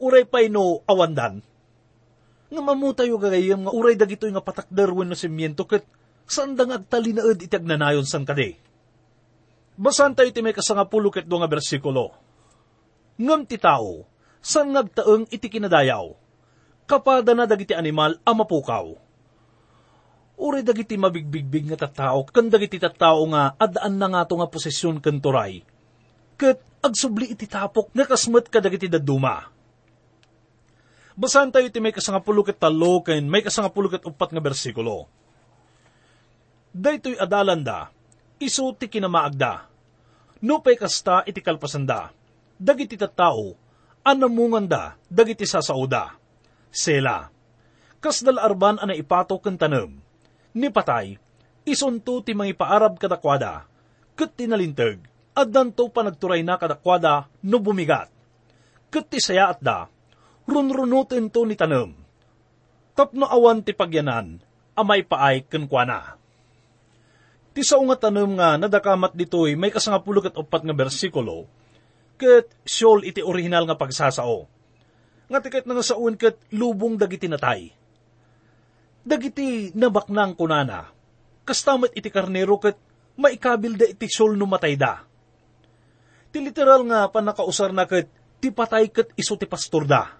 uray 0.00 0.24
pay 0.24 0.48
no 0.48 0.80
awandan. 0.88 1.44
Nga 2.50 2.62
mamutayo 2.64 3.20
gagayam 3.20 3.68
nga 3.68 3.72
uray 3.76 3.94
dagitoy 3.94 4.32
nga 4.32 4.42
patakder 4.42 4.90
wenno 4.90 5.14
semyento 5.14 5.68
ket 5.68 5.86
saan 6.26 6.56
da 6.56 6.66
nga 6.66 6.80
agtalinaed 6.80 7.38
iti 7.38 7.54
agnanayon 7.54 8.08
san 8.08 8.26
kade. 8.26 8.56
Basan 9.76 10.14
tayo 10.14 10.30
iti 10.30 10.42
may 10.42 10.54
kasangapulo 10.54 11.10
ket 11.10 11.26
nga 11.26 11.50
bersikulo. 11.50 12.14
Ngam 13.20 13.44
ti 13.44 13.60
tao, 13.60 14.08
san 14.40 14.72
ngagtaeng 14.72 15.28
iti 15.28 15.46
kinadayaw, 15.52 16.16
kapada 16.88 17.36
na 17.36 17.44
dagiti 17.44 17.76
animal 17.76 18.16
a 18.24 18.32
mapukaw. 18.32 18.96
Uri 20.40 20.64
dagiti 20.64 20.96
mabigbigbig 20.96 21.68
nga 21.68 21.84
tattao, 21.84 22.24
kan 22.24 22.48
dagiti 22.48 22.80
tattao 22.80 23.28
nga 23.28 23.52
adaan 23.60 24.00
na 24.00 24.08
nga 24.08 24.22
nga 24.24 24.48
posisyon 24.48 24.98
kan 25.04 25.20
turay. 25.20 25.60
Ket 26.40 26.64
agsubli 26.80 27.28
iti 27.28 27.44
tapok 27.44 27.92
nga 27.92 28.08
kasmet 28.08 28.48
ka 28.48 28.64
dagiti 28.64 28.88
daduma 28.88 29.60
Basahan 31.20 31.52
tayo 31.52 31.68
iti 31.68 31.84
may 31.84 31.92
kasangapulukit 31.92 32.56
talo 32.56 33.04
ken 33.04 33.28
may 33.28 33.44
kasangapulukit 33.44 34.08
upat 34.08 34.32
nga 34.32 34.40
bersikulo. 34.40 35.04
Daytoy 36.72 37.20
adalanda, 37.20 37.92
iso 38.40 38.72
ti 38.72 38.88
kinamaagda. 38.88 39.68
No 40.40 40.64
pay 40.64 40.80
kasta 40.80 41.20
iti 41.28 41.44
kalpasanda, 41.44 42.08
dagiti 42.56 42.96
tattao, 42.96 43.52
anamunganda, 44.00 44.96
dagiti 45.12 45.44
sasauda. 45.44 46.16
Sela, 46.72 47.28
kas 48.00 48.24
arban 48.24 48.80
ana 48.80 48.96
ipato 48.96 49.36
ken 49.44 49.60
tanem, 49.60 50.00
ni 50.56 50.72
patay, 50.72 51.20
isunto 51.68 52.24
ti 52.24 52.32
mangipaarab 52.32 52.96
kadakwada, 52.96 53.68
ket 54.16 54.32
tinalinteg, 54.32 55.04
at 55.36 55.52
danto 55.52 55.92
panagturay 55.92 56.40
na 56.40 56.56
kadakwada 56.56 57.28
no 57.44 57.60
bumigat. 57.60 58.08
Ket 58.88 59.06
ti 59.12 59.20
saya 59.20 59.52
at 59.52 59.60
da, 59.60 59.92
runrunutin 60.48 61.28
to 61.28 61.44
ni 61.44 61.54
tanem. 61.54 61.92
Tapno 62.96 63.28
awan 63.28 63.60
ti 63.60 63.76
pagyanan, 63.76 64.40
amay 64.72 65.04
paay 65.04 65.44
kenkwana. 65.44 66.19
Ti 67.50 67.66
sa 67.66 67.82
nga 67.82 67.98
tanem 67.98 68.38
nga 68.38 68.54
nadakamat 68.54 69.10
ditoy 69.18 69.58
may 69.58 69.74
kasangapulo 69.74 70.22
kat 70.22 70.38
upat 70.38 70.62
nga 70.62 70.74
bersikulo, 70.74 71.50
ket 72.14 72.46
syol 72.62 73.02
iti 73.02 73.24
original 73.24 73.66
nga 73.66 73.74
pagsasao. 73.74 74.46
Nga 75.26 75.38
tiket 75.42 75.64
nga 75.66 75.82
sa 75.82 75.98
uwan 75.98 76.14
ket 76.14 76.38
lubong 76.54 76.94
dagiti 76.94 77.26
natay. 77.26 77.74
Dagiti 79.02 79.74
nabaknang 79.74 80.38
kunana, 80.38 80.94
kastamat 81.42 81.90
iti 81.98 82.06
karnero 82.12 82.60
ket 82.62 82.78
maikabil 83.18 83.74
da 83.74 83.86
iti 83.90 84.06
syol 84.06 84.38
no 84.38 84.46
matay 84.46 84.78
da. 84.78 85.02
Ti 86.30 86.38
literal 86.38 86.86
nga 86.86 87.10
panakausar 87.10 87.74
na 87.74 87.82
kat 87.82 88.06
ti 88.38 88.54
patay 88.54 88.86
kat 88.94 89.10
iso 89.18 89.34
ti 89.34 89.50
pastor 89.50 89.90
da. 89.90 90.14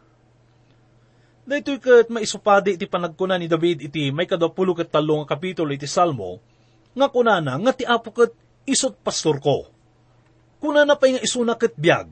Dahito'y 1.47 1.79
kat 1.79 2.07
maisupadi 2.11 2.75
iti 2.75 2.91
panagkuna 2.91 3.39
ni 3.39 3.47
David 3.47 3.87
iti 3.87 4.11
may 4.11 4.27
kadapulo 4.27 4.75
kat 4.75 4.91
talong 4.91 5.23
kapitulo 5.23 5.71
iti 5.71 5.87
Salmo, 5.87 6.43
nga 6.95 7.07
kunana 7.09 7.55
nga 7.59 7.73
ti 7.75 7.87
apo 7.87 8.11
kat 8.11 8.33
isot 8.67 8.99
pastor 9.03 9.39
ko. 9.39 9.67
Kunana 10.61 10.99
pa 10.99 11.09
nga 11.09 11.23
isuna 11.23 11.57
kat 11.57 11.75
biyag. 11.79 12.09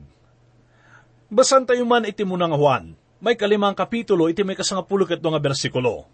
Basan 1.29 1.69
tayo 1.69 1.85
man 1.85 2.09
iti 2.09 2.25
munang 2.25 2.57
Juan, 2.57 2.97
may 3.21 3.37
kalimang 3.37 3.77
kapitulo 3.77 4.25
iti 4.25 4.41
may 4.41 4.57
kasangapulo 4.57 5.05
kat 5.05 5.21
nga 5.21 5.37
bersikulo. 5.37 6.09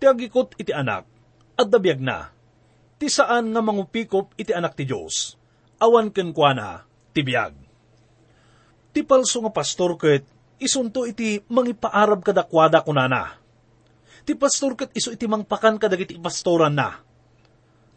Ti 0.00 0.08
agikot 0.08 0.56
iti 0.56 0.72
anak, 0.72 1.04
at 1.58 1.68
dabiyag 1.68 2.00
na, 2.00 2.30
ti 2.96 3.10
saan 3.10 3.50
nga 3.50 3.60
mangupikop 3.60 4.32
iti 4.38 4.54
anak 4.54 4.78
ti 4.78 4.86
Diyos, 4.86 5.34
awan 5.82 6.14
ken 6.14 6.30
kuana, 6.32 6.86
ti 7.12 7.20
biyag. 7.20 7.52
Ti 8.94 9.04
palso 9.04 9.42
nga 9.44 9.52
pastor 9.52 9.98
ket, 9.98 10.24
isunto 10.62 11.04
iti 11.04 11.42
mangipaarab 11.50 12.22
kadakwada 12.22 12.80
kunana. 12.80 13.36
Ti 14.22 14.32
pastor 14.38 14.78
ket 14.78 14.94
iso 14.94 15.12
iti 15.12 15.26
mangpakan 15.26 15.76
kadagiti 15.76 16.16
pastoran 16.16 16.78
na. 16.78 17.07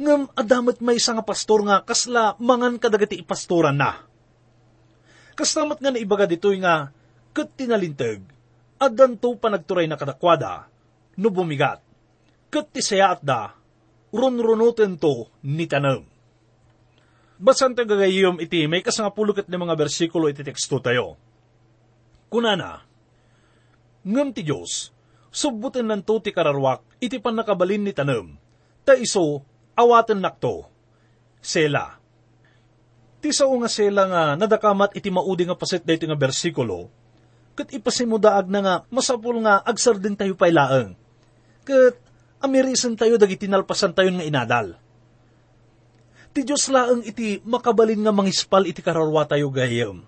Ngam 0.01 0.33
adamat 0.33 0.81
may 0.81 0.97
isa 0.97 1.13
nga 1.13 1.21
pastor 1.21 1.61
nga 1.61 1.85
kasla 1.85 2.33
mangan 2.41 2.81
kadagiti 2.81 3.21
ipastoran 3.21 3.77
na. 3.77 4.01
Kastamat 5.37 5.77
nga 5.77 5.93
naibaga 5.93 6.25
ditoy 6.25 6.57
nga 6.57 6.89
ket 7.31 7.53
tinalinteg, 7.53 8.25
addanto 8.81 9.37
panagturay 9.37 9.85
na 9.85 9.95
kadakwada, 9.95 10.65
no 11.21 11.29
bumigat 11.29 11.85
kat 12.51 12.67
ti 12.67 12.83
sayaat 12.83 13.23
da, 13.23 13.55
runrunutin 14.11 14.99
to 14.99 15.31
ni 15.47 15.65
tanam. 15.71 16.03
Basan 17.41 17.73
tayo 17.73 17.87
gagayom 17.95 18.37
iti 18.43 18.67
may 18.67 18.83
kasangapulukat 18.83 19.47
ng 19.47 19.61
mga 19.65 19.79
bersikulo 19.79 20.27
iti 20.29 20.43
teksto 20.45 20.83
tayo. 20.83 21.15
Kunana, 22.27 22.83
ngam 24.03 24.29
ti 24.35 24.45
Diyos, 24.45 24.91
subutin 25.31 25.89
nan 25.89 26.03
to 26.03 26.19
ti 26.19 26.35
kararwak 26.35 26.83
iti 26.99 27.17
panakabalin 27.17 27.87
ni 27.87 27.95
tanam, 27.95 28.35
ta 28.83 28.99
iso 28.99 29.47
awaten 29.81 30.21
nakto, 30.21 30.69
sela. 31.41 31.97
Ti 33.21 33.29
sao 33.33 33.53
nga 33.57 33.69
sela 33.69 34.05
nga 34.09 34.21
nadakamat 34.37 34.97
iti 34.97 35.09
maudi 35.13 35.45
nga 35.45 35.57
pasit 35.57 35.85
dito 35.85 36.05
nga 36.05 36.17
bersikulo, 36.17 36.89
kat 37.53 37.73
ipasimudaag 37.73 38.47
na 38.49 38.59
nga 38.61 38.75
masapul 38.89 39.41
nga 39.43 39.61
agsar 39.61 39.99
din 39.99 40.17
tayo 40.17 40.33
pailaang. 40.37 40.97
Kat 41.67 41.97
amirisan 42.41 42.97
tayo 42.97 43.21
dagiti 43.21 43.45
nalpasan 43.45 43.93
tayo 43.93 44.09
nga 44.13 44.25
inadal. 44.25 44.77
Ti 46.31 46.47
Diyos 46.47 46.71
laang 46.71 47.03
iti 47.03 47.43
makabalin 47.43 48.01
nga 48.01 48.15
mangispal 48.15 48.63
iti 48.63 48.79
kararwa 48.79 49.27
tayo 49.27 49.51
gayam. 49.51 50.07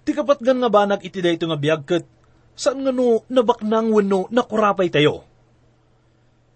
Ti 0.00 0.16
kapatgan 0.16 0.64
nga 0.64 0.72
banag 0.72 1.04
iti 1.04 1.20
dayto 1.20 1.44
nga 1.44 1.60
biyag 1.60 1.82
ket 1.84 2.08
saan 2.56 2.80
nga 2.82 2.92
no 2.92 3.24
nabaknang 3.28 3.92
wenno 3.92 4.26
nakurapay 4.32 4.88
tayo. 4.88 5.28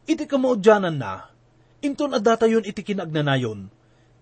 Iti 0.04 0.28
kamaudyanan 0.28 0.96
na, 0.96 1.32
inton 1.84 2.16
adda 2.16 2.40
tayon 2.40 2.64
iti 2.64 2.80
kinagnanayon, 2.80 3.68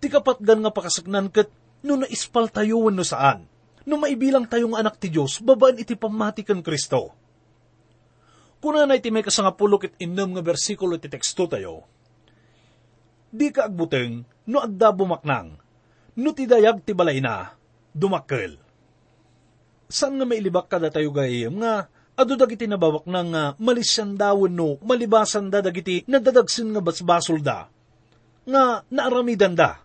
ti 0.02 0.10
kapatgan 0.10 0.66
nga 0.66 0.74
pakasaknan 0.74 1.30
ket 1.30 1.48
no 1.86 2.02
naispal 2.02 2.50
tayo 2.50 2.90
wenno 2.90 3.06
saan, 3.06 3.46
no 3.86 3.94
maibilang 4.02 4.50
tayo 4.50 4.74
nga 4.74 4.82
anak 4.82 4.98
ti 4.98 5.14
Diyos, 5.14 5.38
babaan 5.38 5.78
iti 5.78 5.94
pamatikan 5.94 6.60
Kristo 6.60 7.22
Kuna 8.62 8.86
na 8.86 8.94
iti 8.94 9.10
may 9.10 9.26
kasangapulo 9.26 9.74
kit 9.82 9.98
inam 9.98 10.38
nga 10.38 10.42
bersikulo 10.46 10.94
iti 10.94 11.10
teksto 11.10 11.50
tayo. 11.50 11.82
Di 13.34 13.50
ka 13.50 13.66
agbuteng, 13.66 14.22
no 14.46 14.62
agda 14.62 14.94
bumaknang, 14.94 15.58
no 16.14 16.30
tidayag 16.30 16.86
ti 16.86 16.94
balay 16.94 17.18
na, 17.18 17.58
dumakkel. 17.90 18.62
San 19.90 20.14
nga 20.14 20.22
mailibak 20.22 20.70
kada 20.70 20.94
tayo 20.94 21.10
gayem 21.10 21.58
nga, 21.58 21.90
ado 22.22 22.38
dagiti 22.38 22.70
nabawak 22.70 23.04
na 23.10 23.20
nga 23.26 23.42
malisyan 23.58 24.14
dawon 24.14 24.54
no, 24.54 24.78
malibasan 24.86 25.50
da 25.50 25.58
dagiti 25.58 26.06
nadadagsin 26.06 26.70
nga 26.72 26.80
basbasol 26.80 27.42
da, 27.42 27.66
nga 28.46 28.86
naaramidan 28.88 29.58
da. 29.58 29.82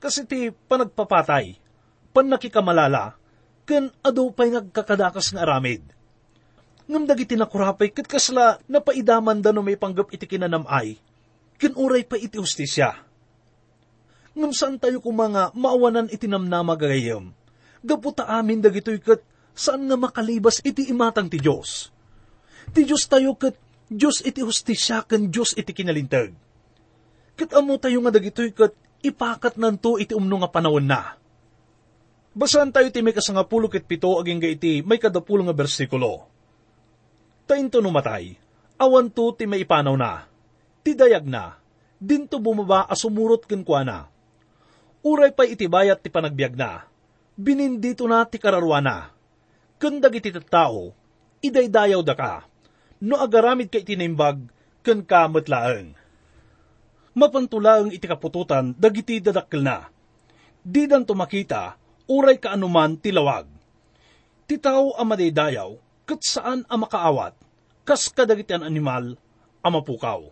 Kasi 0.00 0.24
ti 0.24 0.48
panagpapatay, 0.48 1.60
pan 2.16 2.26
nakikamalala, 2.26 3.14
ken 3.68 3.92
ado 4.00 4.32
pa'y 4.32 4.56
ngagkakadakas 4.56 5.36
nga 5.36 5.44
aramid 5.44 5.84
ngam 6.90 7.06
dagiti 7.06 7.38
nakurapay 7.38 7.94
ket 7.94 8.10
kasla 8.10 8.58
napaidaman 8.66 9.38
da 9.38 9.54
no 9.54 9.62
may 9.62 9.78
panggap 9.78 10.10
iti 10.10 10.26
kinanamay, 10.26 10.98
ken 11.54 11.72
uray 11.78 12.02
pa 12.02 12.18
iti 12.18 12.34
ustisya. 12.34 12.98
Ngam 14.34 14.50
saan 14.50 14.82
tayo 14.82 14.98
kumanga 14.98 15.54
maawanan 15.54 16.10
iti 16.10 16.26
namnama 16.26 16.74
gagayam, 16.74 17.30
gaputa 17.86 18.26
amin 18.26 18.58
dagitoy 18.58 18.98
ket 18.98 19.22
saan 19.54 19.86
nga 19.86 19.96
makalibas 19.98 20.62
iti 20.64 20.88
imatang 20.90 21.28
ti 21.28 21.38
Diyos. 21.38 21.90
Ti 22.70 22.86
Diyos 22.86 23.04
tayo 23.10 23.34
ket 23.36 23.56
Diyos 23.90 24.22
iti 24.22 24.40
ustisya 24.44 25.06
ken 25.06 25.30
Diyos 25.30 25.54
iti 25.58 25.74
kinalintag. 25.74 26.30
Ket 27.34 27.50
amo 27.56 27.78
tayo 27.78 27.98
nga 28.06 28.14
dagitoy 28.14 28.54
ket 28.54 28.74
ipakat 29.02 29.58
nanto 29.58 29.98
iti 29.98 30.14
umno 30.14 30.42
nga 30.44 30.50
panahon 30.52 30.86
na. 30.86 31.18
Basan 32.30 32.70
tayo 32.70 32.86
ti 32.94 33.02
may 33.02 33.16
kasangapulo 33.16 33.66
ket 33.66 33.86
pito 33.90 34.14
aging 34.18 34.44
iti 34.46 34.86
may 34.86 35.02
kadapulo 35.02 35.42
nga 35.46 35.56
bersikulo 35.56 36.30
tainto 37.50 37.82
numatay, 37.82 38.38
awan 38.78 39.10
to 39.10 39.34
ti 39.34 39.42
maipanaw 39.42 39.98
na, 39.98 40.30
ti 40.86 40.94
dayag 40.94 41.26
na, 41.26 41.58
dinto 41.98 42.38
bumaba 42.38 42.86
asumurot 42.86 43.42
kenkwa 43.42 43.82
na. 43.82 43.98
Uray 45.02 45.34
pa 45.34 45.42
itibayat 45.42 45.98
ti 45.98 46.14
panagbiag 46.14 46.54
na, 46.54 46.86
binindito 47.34 48.06
na 48.06 48.22
ti 48.22 48.38
kararwa 48.38 48.78
na, 49.80 49.88
kandag 49.88 50.12
iti 50.12 50.28
tao, 50.44 50.92
idaydayaw 51.40 52.04
da 52.04 52.12
ka, 52.12 52.44
no 53.00 53.16
agaramid 53.16 53.72
ka 53.72 53.80
itinimbag, 53.80 54.44
ken 54.84 55.00
kamatlaang. 55.00 55.96
Mapantulaang 57.16 57.88
iti 57.88 58.04
kapututan, 58.04 58.76
dagiti 58.76 59.24
dadakkel 59.24 59.64
na. 59.64 59.88
Di 60.60 60.84
dan 60.84 61.08
tumakita, 61.08 61.80
uray 62.06 62.36
ka 62.36 62.52
anuman 62.52 63.00
tilawag. 63.00 63.48
Ti 64.44 64.60
tao 64.60 64.92
ang 65.00 65.08
madaydayaw, 65.08 65.70
kat 66.04 66.20
saan 66.20 66.68
ang 66.68 66.84
makaawat, 66.84 67.32
kas 67.88 68.12
kadagiti 68.12 68.52
an 68.52 68.68
animal, 68.68 69.16
ang 69.64 69.72
mapukaw. 69.72 70.28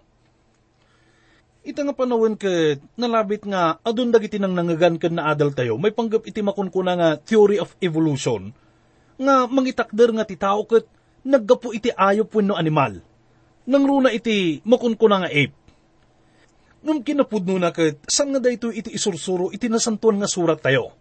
Ita 1.64 1.84
nga 1.84 1.96
panawin 1.96 2.36
kat 2.36 2.80
nalabit 3.00 3.48
nga 3.48 3.80
adun 3.80 4.12
dagiti 4.12 4.36
nang 4.36 4.52
nangagan 4.52 5.00
kat 5.00 5.12
na 5.12 5.32
adal 5.32 5.56
tayo, 5.56 5.80
may 5.80 5.92
panggap 5.92 6.28
iti 6.28 6.44
makunkuna 6.44 6.92
nga 6.96 7.08
theory 7.18 7.58
of 7.58 7.74
evolution, 7.80 8.54
nga 9.18 9.50
mangitakder 9.50 10.14
nga 10.14 10.24
ti 10.24 10.38
tao 10.38 10.62
kat 10.64 10.86
naggapo 11.26 11.74
iti 11.74 11.90
ayop 11.90 12.30
wenno 12.32 12.54
animal. 12.54 13.02
Nang 13.68 13.84
runa 13.84 14.14
iti 14.14 14.62
makunkuna 14.64 15.26
nga 15.26 15.30
ape. 15.30 15.56
Nung 16.78 17.02
kinapudno 17.02 17.58
na 17.58 17.74
kat, 17.74 18.06
saan 18.06 18.30
nga 18.30 18.40
dayto 18.40 18.70
iti 18.70 18.94
isursuro 18.94 19.50
iti 19.50 19.66
nasantuan 19.66 20.22
nga 20.22 20.30
surat 20.30 20.62
tayo. 20.62 20.94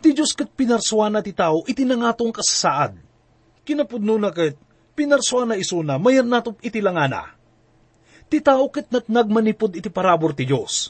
Ti 0.00 0.16
Diyos 0.16 0.32
kat 0.32 0.48
pinarswa 0.56 1.12
ti 1.20 1.36
tao 1.36 1.62
iti 1.68 1.84
nangatong 1.84 2.32
kasasaad 2.32 3.08
kinapudno 3.68 4.16
na 4.16 4.32
kat 4.32 4.56
pinarswa 4.96 5.44
na 5.44 5.60
isuna, 5.60 6.00
mayan 6.00 6.24
natop 6.24 6.56
iti 6.64 6.80
langana. 6.80 7.36
Ti 8.32 8.40
tao 8.40 8.72
nat 8.72 9.06
nagmanipod 9.12 9.76
iti 9.76 9.92
parabor 9.92 10.32
ti 10.32 10.48
Diyos. 10.48 10.88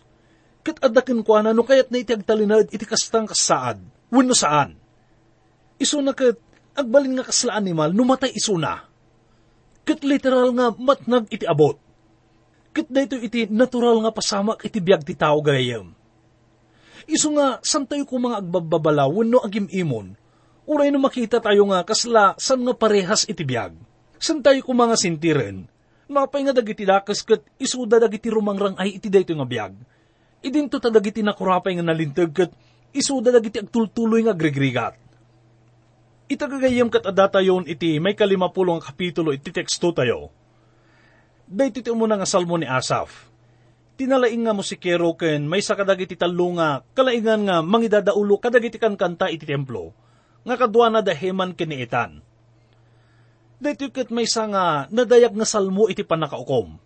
Kat 0.62 0.78
adakin 0.78 1.26
ko 1.26 1.42
na 1.42 1.50
no 1.50 1.66
kayat 1.66 1.90
na 1.90 1.98
iti 1.98 2.14
agtalinad 2.14 2.70
iti 2.70 2.86
kastang 2.86 3.26
kasaad, 3.26 3.82
wano 4.14 4.34
saan. 4.34 4.78
Isuna 5.78 6.12
kat 6.12 6.38
agbalin 6.74 7.18
nga 7.18 7.26
kasla 7.26 7.54
animal, 7.54 7.94
numatay 7.94 8.34
isuna. 8.34 8.86
Kat 9.86 10.02
literal 10.04 10.52
nga 10.54 10.74
matnag 10.74 11.30
iti 11.32 11.46
abot. 11.46 11.78
Kat 12.74 12.86
dayto 12.90 13.16
iti 13.18 13.48
natural 13.48 14.02
nga 14.04 14.12
pasamak 14.12 14.62
iti 14.66 14.78
biag 14.78 15.02
ti 15.02 15.14
tao 15.16 15.40
gayam. 15.40 15.94
Isu 17.08 17.32
nga, 17.40 17.56
santayo 17.64 18.04
ko 18.04 18.20
mga 18.20 18.44
agbababalaw, 18.44 19.08
wano 19.08 19.40
agim 19.40 19.64
imon, 19.72 20.12
Uray 20.68 20.92
no 20.92 21.00
makita 21.00 21.40
tayo 21.40 21.64
nga 21.72 21.80
kasla 21.80 22.36
san 22.36 22.60
nga 22.60 22.76
parehas 22.76 23.24
itibiyag. 23.24 23.72
San 24.20 24.44
tayo 24.44 24.60
ko 24.60 24.76
mga 24.76 25.00
sintiren, 25.00 25.64
napay 26.12 26.44
nga 26.44 26.52
dagiti 26.52 26.84
dakas 26.84 27.24
kat 27.24 27.40
isuda 27.56 27.96
dagiti 27.96 28.28
rumangrang 28.28 28.76
ay 28.76 29.00
iti 29.00 29.08
dayto 29.08 29.32
nga 29.32 29.48
biyag. 29.48 29.72
Idinto 30.44 30.76
ta 30.76 30.92
dagiti 30.92 31.24
nakurapay 31.24 31.72
nga 31.80 31.88
nalintag 31.88 32.36
kat 32.36 32.52
isuda 32.92 33.32
dagiti 33.32 33.64
agtultuloy 33.64 34.28
nga 34.28 34.36
grigrigat. 34.36 35.07
Itagagayam 36.28 36.92
kat 36.92 37.08
adata 37.08 37.40
yon 37.40 37.64
iti 37.64 37.96
may 37.96 38.12
kalimapulong 38.12 38.84
kapitulo 38.84 39.32
iti 39.32 39.48
teksto 39.48 39.96
tayo. 39.96 40.28
Dahito 41.48 41.80
iti 41.80 41.88
umuna 41.88 42.20
nga 42.20 42.28
salmo 42.28 42.60
ni 42.60 42.68
Asaf. 42.68 43.32
Tinalaing 43.96 44.44
nga 44.44 44.52
musikero 44.52 45.16
ken 45.16 45.48
may 45.48 45.64
sa 45.64 45.72
kadagiti 45.72 46.20
talo 46.20 46.52
nga 46.60 46.84
kalaingan 46.92 47.48
nga 47.48 47.56
mangidadaulo 47.64 48.36
kadagiti 48.36 48.76
kan 48.76 48.94
kanta 48.94 49.32
iti 49.32 49.48
templo 49.48 49.96
nga 50.44 50.54
kadwa 50.60 50.92
na 50.92 51.00
daheman 51.00 51.56
kiniitan. 51.56 52.20
Dito 53.58 53.88
kat 53.90 54.12
may 54.12 54.28
isa 54.28 54.44
nga 54.46 54.86
nadayag 54.92 55.32
nga 55.32 55.48
salmo 55.48 55.88
iti 55.88 56.04
panakaukom. 56.04 56.78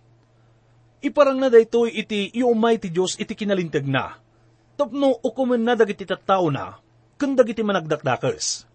Iparang 1.02 1.42
na 1.42 1.50
dayto 1.50 1.84
iti 1.84 2.30
iumay 2.30 2.78
ti 2.78 2.94
Diyos 2.94 3.18
iti 3.18 3.34
kinalintag 3.34 3.84
na. 3.90 4.22
tapno 4.72 5.20
ukumen 5.20 5.60
na 5.60 5.76
dagiti 5.76 6.08
tattao 6.08 6.48
na, 6.48 6.80
kun 7.20 7.36
dagiti 7.36 7.60
managdakdakas. 7.60 8.71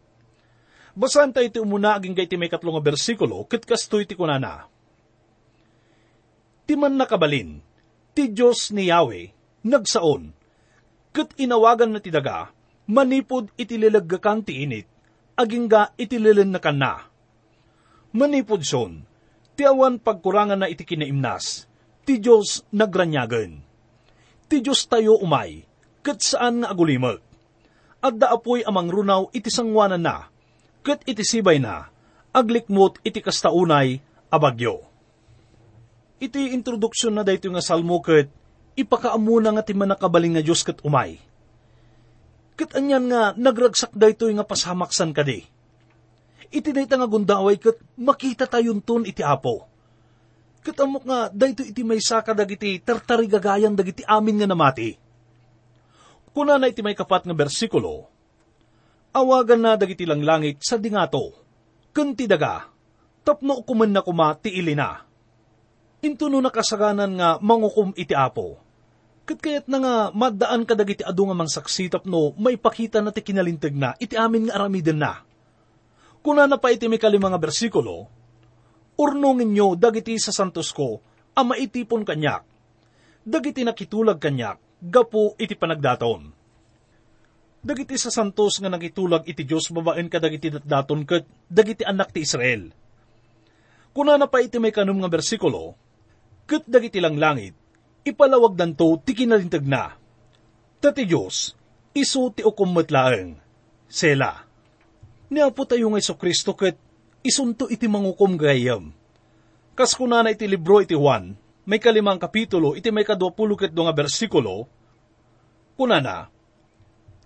Basahan 0.97 1.29
tayo 1.29 1.45
iti 1.45 1.61
umuna 1.61 1.93
aging 1.93 2.17
gaiti 2.17 2.41
may 2.41 2.49
katlong 2.49 2.81
bersikulo, 2.81 3.45
kit 3.45 3.69
kastoy 3.69 4.09
ti 4.09 4.17
kunana. 4.17 4.65
Ti 6.65 6.73
man 6.73 6.97
nakabalin, 6.97 7.61
ti 8.17 8.33
Diyos 8.33 8.73
ni 8.73 8.89
Yahweh, 8.89 9.29
nagsaon, 9.61 10.33
kat 11.13 11.37
inawagan 11.37 11.93
na 11.93 12.01
ti 12.01 12.09
daga, 12.09 12.49
manipod 12.89 13.53
itililaggakan 13.61 14.41
ti 14.41 14.65
init, 14.65 14.89
aging 15.37 15.69
ga 15.69 15.93
itililan 16.01 16.49
na 16.49 16.57
kan. 16.57 16.81
Manipod 18.17 18.65
son, 18.65 19.05
ti 19.53 19.69
awan 19.69 20.01
pagkurangan 20.01 20.65
na 20.65 20.67
iti 20.67 20.81
kinaimnas, 20.81 21.69
ti 22.09 22.17
Diyos 22.17 22.65
nagranyagan. 22.73 23.61
Ti 24.49 24.65
Diyos 24.65 24.89
tayo 24.89 25.21
umay, 25.21 25.61
kat 26.01 26.25
saan 26.25 26.65
nga 26.65 26.73
agulimag. 26.73 27.21
Adda 28.01 28.33
apoy 28.33 28.65
amang 28.65 28.89
runaw 28.89 29.29
iti 29.29 29.53
sangwanan 29.53 30.01
na, 30.01 30.33
kat 30.87 31.03
iti 31.03 31.27
sibay 31.27 31.59
na, 31.59 31.91
aglikmot 32.31 33.03
iti 33.03 33.19
kastaunay, 33.19 33.99
abagyo. 34.31 34.87
Iti 36.23 36.55
introduksyon 36.55 37.19
na 37.19 37.27
dayto 37.27 37.51
nga 37.51 37.59
salmo 37.59 37.99
kat 37.99 38.31
ipakaamuna 38.79 39.51
nga 39.51 39.67
ti 39.67 39.75
manakabaling 39.75 40.39
nga 40.39 40.45
Diyos 40.47 40.63
kat 40.63 40.79
umay. 40.87 41.19
Kat 42.55 42.71
anyan 42.79 43.11
nga 43.11 43.35
nagragsak 43.35 43.91
dayto 43.91 44.31
nga 44.31 44.47
pasamaksan 44.47 45.11
kadi. 45.11 45.43
Iti 46.47 46.69
dayta 46.71 46.95
nga 46.95 47.05
gundaway 47.05 47.59
kat 47.59 47.75
makita 47.99 48.47
tayon 48.47 48.79
ton 48.79 49.03
iti 49.03 49.19
apo. 49.19 49.67
Kat 50.63 50.77
amok 50.79 51.03
nga 51.03 51.27
dayto 51.29 51.67
iti 51.67 51.83
may 51.83 51.99
saka 51.99 52.31
dagiti 52.31 52.79
tartarigagayan 52.79 53.75
dagiti 53.75 54.07
amin 54.07 54.39
nga 54.39 54.47
namati. 54.47 54.95
Kuna 56.31 56.55
na 56.57 56.71
iti 56.71 56.81
may 56.81 56.95
kapat 56.95 57.27
nga 57.27 57.35
bersikulo, 57.35 58.09
awagan 59.17 59.61
na 59.65 59.73
dagiti 59.73 60.05
lang 60.05 60.21
langit 60.21 60.61
sa 60.61 60.77
dingato, 60.77 61.33
kunti 61.89 62.29
daga, 62.29 62.69
tapno 63.25 63.65
kuman 63.65 63.89
na 63.89 64.05
kuma 64.05 64.37
ti 64.37 64.53
ilina. 64.53 65.01
Into 66.05 66.29
no 66.29 66.37
nakasaganan 66.37 67.17
nga 67.17 67.29
mangukum 67.41 67.89
iti 67.97 68.13
apo. 68.13 68.61
Kat 69.25 69.41
kayat 69.41 69.65
na 69.67 69.77
nga 69.81 69.95
maddaan 70.13 70.63
ka 70.63 70.77
dagiti 70.77 71.01
adu 71.01 71.27
nga 71.27 71.35
mang 71.35 71.49
saksitap 71.49 72.05
no 72.05 72.37
may 72.37 72.55
pakita 72.55 73.01
na 73.01 73.09
ti 73.09 73.25
kinalintag 73.25 73.73
na 73.73 73.97
iti 73.97 74.13
amin 74.13 74.47
nga 74.47 74.61
aramiden 74.61 75.01
na. 75.01 75.25
Kuna 76.21 76.45
na 76.45 76.61
pa 76.61 76.69
iti 76.69 76.85
may 76.85 77.01
kalimang 77.01 77.33
nga 77.33 77.41
bersikulo, 77.41 78.07
urnongin 78.95 79.51
nyo 79.51 79.73
dagiti 79.73 80.15
sa 80.21 80.29
santos 80.29 80.69
ko 80.69 81.01
a 81.33 81.41
maitipon 81.41 82.05
kanyak. 82.05 82.45
Dagiti 83.27 83.65
nakitulag 83.65 84.21
kanyak, 84.21 84.61
gapo 84.79 85.33
iti 85.41 85.57
panagdaton. 85.57 86.36
Dagiti 87.61 87.97
sa 87.97 88.13
santos 88.13 88.61
nga 88.61 88.69
nakitulag 88.69 89.25
iti 89.25 89.43
Diyos 89.43 89.73
babaen 89.73 90.07
ka 90.07 90.21
dagiti 90.21 90.53
datdaton 90.53 91.03
ket 91.03 91.25
dagiti 91.49 91.83
anak 91.83 92.13
ti 92.13 92.23
Israel. 92.23 92.69
Kuna 93.91 94.15
na 94.15 94.29
pa 94.29 94.45
iti 94.45 94.61
may 94.61 94.69
kanum 94.69 95.01
nga 95.01 95.09
bersikulo, 95.09 95.73
ket 96.45 96.69
dagiti 96.69 97.01
lang 97.01 97.17
langit, 97.17 97.57
ipalawag 98.05 98.53
danto 98.53 99.01
ti 99.01 99.17
kinalintag 99.17 99.65
na. 99.65 99.97
Tati 100.77 101.03
Diyos, 101.09 101.57
isu 101.97 102.37
ti 102.37 102.45
ukummatlaeng. 102.45 103.41
Sela. 103.89 104.45
Niapo 105.33 105.65
tayo 105.65 105.89
nga 105.91 106.13
Kristo 106.13 106.53
ket 106.53 106.77
isunto 107.25 107.67
iti 107.67 107.89
mangukom 107.89 108.37
gayam. 108.39 108.93
Kas 109.73 109.97
kuna 109.97 110.21
na 110.23 110.31
iti 110.31 110.45
libro 110.45 110.79
iti 110.79 110.95
Juan, 110.95 111.35
may 111.67 111.81
kalimang 111.81 112.21
kapitulo, 112.21 112.77
iti 112.77 112.93
may 112.93 113.03
kadwapulo 113.03 113.59
ket 113.59 113.75
nga 113.75 113.91
bersikulo, 113.91 114.69
kuna 115.75 115.99
na, 115.99 116.31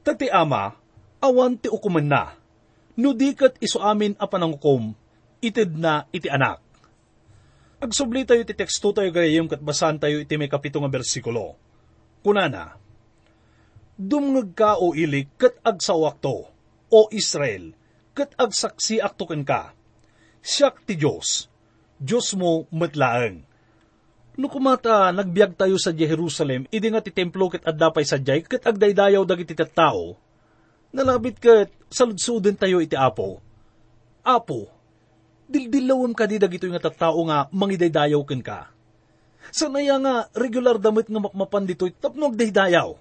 Tati 0.01 0.27
ama, 0.33 0.73
awan 1.21 1.61
ti 1.61 1.69
ukuman 1.69 2.09
na, 2.09 2.33
no 2.97 3.13
di 3.13 3.37
kat 3.37 3.61
iso 3.61 3.77
amin 3.77 4.17
a 4.17 4.25
panangukom, 4.25 4.97
itid 5.45 5.77
na 5.77 6.09
iti 6.09 6.25
anak. 6.25 6.57
Agsubli 7.81 8.25
tayo 8.25 8.41
iti 8.41 8.57
teksto 8.57 8.93
tayo 8.93 9.13
gayam 9.13 9.45
kat 9.45 9.61
basan 9.61 10.01
tayo 10.01 10.21
iti 10.21 10.37
may 10.37 10.49
kapito 10.49 10.81
nga 10.81 10.89
bersikulo. 10.89 11.53
Kuna 12.25 12.49
na, 12.49 12.77
Dumngag 14.01 14.57
ka 14.57 14.81
o 14.81 14.97
ilik 14.97 15.29
kat 15.37 15.61
agsawak 15.61 16.17
to, 16.25 16.49
o 16.89 16.99
Israel, 17.13 17.77
kat 18.17 18.33
agsaksi 18.33 18.97
aktoken 18.97 19.45
ka. 19.45 19.77
Siyak 20.41 20.81
ti 20.89 20.97
Diyos, 20.97 21.45
Diyos 22.01 22.33
mo 22.33 22.65
matlaeng. 22.73 23.45
No 24.39 24.47
kumata 24.47 25.11
nagbiag 25.11 25.59
tayo 25.59 25.75
sa 25.75 25.91
Jerusalem, 25.91 26.63
idi 26.71 26.87
nga 26.87 27.03
ti 27.03 27.11
templo 27.11 27.51
ket 27.51 27.67
addapay 27.67 28.07
sa 28.07 28.15
jay, 28.15 28.39
ket 28.39 28.63
agdaydayaw 28.63 29.27
dagiti 29.27 29.51
tao, 29.75 30.15
nalabit 30.95 31.35
ket 31.35 31.69
saludsuden 31.91 32.55
tayo 32.55 32.79
iti 32.79 32.95
apo. 32.95 33.43
Apo, 34.23 34.71
dildilawam 35.51 36.15
ka 36.15 36.23
di 36.31 36.39
dagito 36.39 36.63
nga 36.71 36.79
tattao 36.79 37.19
nga 37.27 37.51
mangidaydayaw 37.51 38.21
ken 38.23 38.39
ka. 38.39 38.71
Sanaya 39.51 39.99
nga 39.99 40.15
regular 40.31 40.79
damit 40.79 41.11
nga 41.11 41.19
makmapan 41.19 41.67
dito'y 41.67 41.91
tapno 41.99 42.31
agdaydayaw. 42.31 42.95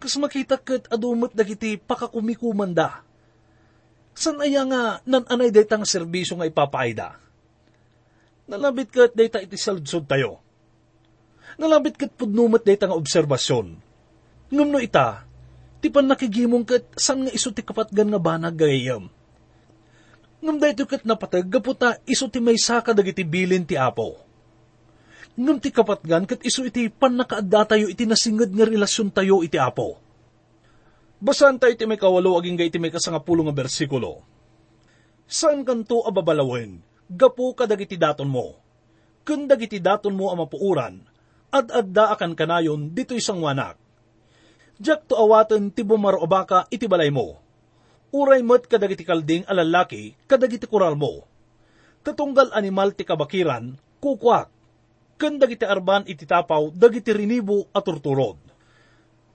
Kas 0.00 0.16
makita 0.16 0.56
ket 0.56 0.88
adumot 0.88 1.36
dagiti 1.36 1.76
pakakumikumanda. 1.76 3.04
Sanaya 4.16 4.64
nga 4.64 4.82
nananay 5.04 5.52
daytang 5.52 5.84
serbisyo 5.84 6.40
nga 6.40 6.48
ipapaayda 6.48 7.29
Nalabit 8.50 8.90
kat 8.90 9.14
data 9.14 9.38
iti 9.38 9.54
saludsod 9.54 10.10
tayo. 10.10 10.42
Nalabit 11.54 11.94
kat 11.94 12.10
pudnumat 12.18 12.66
data 12.66 12.90
nga 12.90 12.98
obserbasyon. 12.98 13.78
Ngam 14.50 14.68
no 14.74 14.82
ita, 14.82 15.22
ti 15.78 15.86
pan 15.86 16.10
nakigimong 16.10 16.66
kat 16.66 16.82
san 16.98 17.22
nga 17.22 17.30
iso 17.30 17.54
ti 17.54 17.62
kapatgan 17.62 18.10
nga 18.10 18.18
banag 18.18 18.58
gayam. 18.58 19.06
Ngam 20.42 20.56
dayto 20.58 20.82
kat 20.82 21.06
napatag 21.06 21.46
gaputa 21.46 22.02
iso 22.10 22.26
ti 22.26 22.42
may 22.42 22.58
saka 22.58 22.90
dagiti 22.90 23.22
bilin 23.22 23.62
ti 23.62 23.78
apo. 23.78 24.18
Ngam 25.38 25.62
ti 25.62 25.70
kapatgan 25.70 26.26
kat 26.26 26.42
iso 26.42 26.66
iti 26.66 26.90
pan 26.90 27.14
nakaadda 27.14 27.78
tayo 27.78 27.86
iti 27.86 28.02
nasingad 28.02 28.50
nga 28.50 28.66
relasyon 28.66 29.14
tayo 29.14 29.46
iti 29.46 29.62
apo. 29.62 29.94
Basan 31.22 31.62
tayo 31.62 31.70
iti 31.70 31.86
may 31.86 32.00
kawalo 32.02 32.34
aging 32.34 32.58
ga 32.58 32.66
iti 32.66 32.82
may 32.82 32.90
kasangapulo 32.90 33.46
nga 33.46 33.54
bersikulo. 33.54 34.26
Saan 35.30 35.62
kanto 35.62 36.02
ababalawin? 36.02 36.89
Gapo 37.10 37.50
kadagiti 37.58 37.98
daton 37.98 38.30
mo. 38.30 38.54
Kun 39.26 39.50
dagiti 39.50 39.82
daton 39.82 40.14
mo 40.14 40.30
ang 40.30 40.46
mapuuran, 40.46 41.02
at 41.50 41.66
adda 41.66 42.14
akan 42.14 42.38
kanayon 42.38 42.94
dito 42.94 43.18
isang 43.18 43.42
wanak. 43.42 43.74
Diyak 44.80 45.10
to 45.10 45.18
awaten 45.18 45.74
ti 45.74 45.82
bumarobaka 45.82 46.70
iti 46.70 46.86
balay 46.86 47.10
mo. 47.10 47.36
Uray 48.14 48.40
mo't 48.40 48.64
kadagiti 48.70 49.02
kalding 49.02 49.44
alalaki 49.44 50.14
kadagiti 50.24 50.70
kural 50.70 50.94
mo. 50.94 51.26
Tatunggal 52.00 52.54
animal 52.56 52.96
ti 52.96 53.04
kabakiran, 53.04 53.76
kukwak. 54.00 54.48
Kun 55.20 55.36
arban 55.68 56.08
iti 56.08 56.24
tapaw, 56.24 56.72
dagiti 56.72 57.12
rinibo 57.12 57.68
at 57.76 57.84
turturod. 57.84 58.40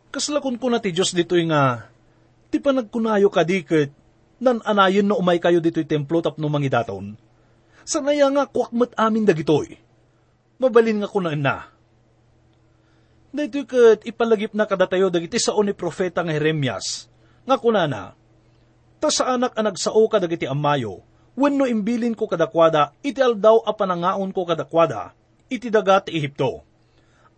Kaslakon 0.09 0.57
ko 0.57 0.73
na 0.73 0.81
ti 0.81 0.89
Diyos 0.89 1.13
dito 1.13 1.37
nga, 1.45 1.85
ti 2.49 2.57
panagkunayo 2.57 3.29
kadikit, 3.29 3.93
nan 4.41 4.65
anayon 4.65 5.05
no 5.05 5.21
umay 5.21 5.37
kayo 5.37 5.61
dito'y 5.61 5.85
templo 5.85 6.25
tapno 6.25 6.49
mangidaton 6.49 7.13
Sanaya 7.85 8.25
nga 8.33 8.49
kuakmat 8.49 8.97
amin 8.97 9.29
dagitoy. 9.29 9.77
Mabalin 10.57 11.05
nga 11.05 11.09
kunaan 11.09 11.41
na. 11.45 11.69
Dito 13.29 13.61
kat 13.67 14.01
ipalagip 14.07 14.57
na 14.57 14.65
kadatayo 14.65 15.13
dagiti 15.13 15.37
sao 15.37 15.61
ni 15.61 15.75
profeta 15.75 16.25
nga 16.25 16.33
Jeremias. 16.33 17.05
Nga 17.45 17.61
kunana, 17.61 18.17
ta 18.97 19.11
sa 19.13 19.37
anak 19.37 19.53
anag 19.53 19.77
sao 19.77 20.01
ka 20.09 20.17
dagiti 20.17 20.47
amayo, 20.49 21.05
wenno 21.37 21.67
imbilin 21.67 22.15
ko 22.15 22.25
kadakwada, 22.25 22.95
iti 23.05 23.19
aldaw 23.19 23.61
a 23.67 23.75
panangaon 23.75 24.31
ko 24.31 24.47
kadakwada, 24.47 25.13
iti 25.51 25.67
dagat 25.67 26.09
Ehipto. 26.09 26.63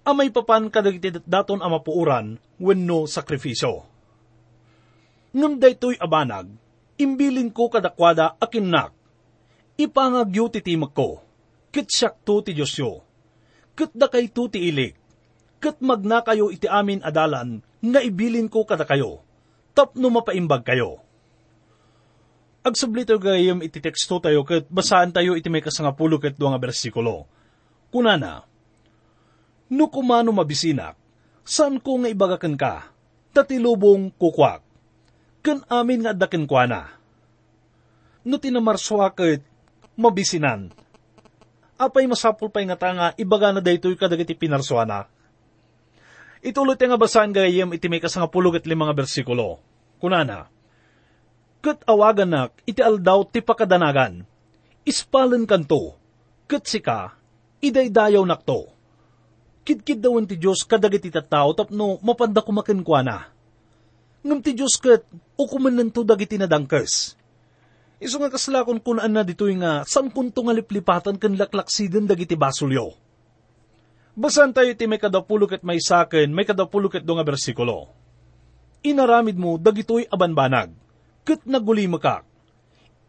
Amay 0.07 0.31
papan 0.31 0.71
kadagiti 0.71 1.19
daton 1.27 1.59
a 1.59 1.67
mapuuran, 1.67 2.39
wenno 2.61 3.09
sakrifiso. 3.09 3.83
Ngam 5.35 5.59
daytoy 5.59 5.99
abanag, 5.99 6.47
imbilin 6.95 7.51
ko 7.51 7.67
kadakwada 7.73 8.37
akinnak, 8.39 8.95
ipangagyo 9.77 10.49
ti 10.49 10.59
timak 10.65 10.91
ko, 10.97 11.21
ket 11.69 11.87
siyak 11.87 12.25
to 12.25 12.41
ti 12.41 12.57
Diyos 12.57 12.73
yo, 12.75 13.05
ket 13.77 13.93
da 13.93 14.09
kay 14.09 14.27
to 14.33 14.49
ti 14.49 14.73
ilik, 14.73 14.97
ket 15.61 15.77
magna 15.79 16.25
kayo 16.25 16.49
iti 16.49 16.65
amin 16.65 17.05
adalan, 17.05 17.61
nga 17.79 18.01
ibilin 18.01 18.49
ko 18.49 18.65
kada 18.65 18.83
kayo, 18.89 19.21
tapno 19.77 20.09
mapaimbag 20.09 20.65
kayo. 20.65 20.97
Agsublito 22.65 23.15
gayam 23.21 23.63
iti 23.63 23.77
teksto 23.79 24.17
tayo, 24.17 24.43
ket 24.43 24.65
basaan 24.67 25.13
tayo 25.13 25.37
iti 25.37 25.47
may 25.47 25.63
kasangapulo 25.63 26.17
ket 26.19 26.35
nga 26.35 26.59
bersikulo. 26.59 27.29
Kunana, 27.87 28.43
No 29.67 29.91
kumano 29.91 30.31
mabisinak, 30.31 30.95
saan 31.43 31.83
ko 31.83 31.99
nga 31.99 32.07
ibagakan 32.07 32.55
ka, 32.55 32.87
tatilubong 33.35 34.15
kukwak, 34.15 34.63
kan 35.43 35.59
amin 35.67 36.07
nga 36.07 36.15
daken 36.15 36.47
kwa 36.47 36.63
na. 36.67 36.81
No 38.23 38.39
tinamarswa 38.39 39.11
ket 39.11 39.43
mabisinan. 39.97 40.71
Apay 41.77 42.05
masapul 42.05 42.53
pay 42.53 42.65
nga 42.69 42.77
tanga, 42.77 43.13
ibaga 43.17 43.51
na 43.51 43.61
daytoy 43.61 43.97
kadagiti 43.97 44.37
pinarsuana. 44.37 45.09
Ituloy 46.45 46.77
nga 46.77 46.97
basahan 47.01 47.33
gayem 47.33 47.73
iti 47.73 47.89
may 47.89 47.99
kasangapulog 47.99 48.61
at 48.61 48.69
limang 48.69 48.87
nga 48.87 48.97
bersikulo. 48.97 49.59
Kunana, 49.97 50.47
Kat 51.57 51.81
awagan 51.89 52.29
nak, 52.29 52.51
iti 52.69 52.79
aldaw 52.85 53.25
ti 53.25 53.41
pakadanagan. 53.41 54.21
Ispalen 54.85 55.49
kanto, 55.49 55.97
kat 56.45 56.63
sika, 56.69 57.17
idaydayaw 57.59 58.23
nakto. 58.23 58.71
Kidkid 59.67 59.99
dawan 59.99 60.29
ti 60.29 60.39
Diyos 60.39 60.63
kadagit 60.63 61.11
iti 61.11 61.19
tao 61.27 61.51
tapno 61.51 61.99
mapanda 61.99 62.39
kumakin 62.39 62.85
kwa 62.85 63.01
na. 63.03 63.27
Ngam 64.23 64.39
ti 64.39 64.55
Diyos 64.55 64.79
kat, 64.79 65.03
ukuman 65.35 65.75
nanto 65.75 66.07
dagiti 66.07 66.39
nadangkes. 66.39 67.16
Iso 67.97 68.21
nga 68.21 68.29
kaslakon 68.29 68.77
kunaan 68.77 69.09
na 69.09 69.25
dito'y 69.25 69.57
nga, 69.57 69.81
saan 69.89 70.13
punto 70.13 70.45
nga 70.45 70.53
liplipatan 70.53 71.17
kan 71.17 71.33
laklaksidan 71.33 72.05
dagiti 72.05 72.37
basulyo. 72.37 72.93
Basan 74.13 74.53
tayo 74.53 74.69
ti 74.77 74.85
may 74.85 75.01
kadapulok 75.01 75.57
at 75.57 75.63
may 75.65 75.81
sakin, 75.81 76.29
may 76.29 76.45
kadapulok 76.45 77.01
at 77.01 77.05
nga 77.05 77.25
bersikulo. 77.25 77.89
Inaramid 78.85 79.37
mo, 79.37 79.57
dagito'y 79.57 80.09
abanbanag, 80.13 80.69
kat 81.25 81.41
naguli 81.49 81.89
makak. 81.89 82.21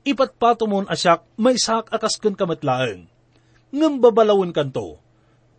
Ipatpato 0.08 0.64
mon 0.64 0.88
asyak, 0.88 1.20
may 1.36 1.60
sak 1.60 1.92
akas 1.92 2.16
kan 2.16 2.32
kamatlaeng. 2.32 3.04
Ngam 3.68 4.00
babalawin 4.00 4.56
kanto, 4.56 4.96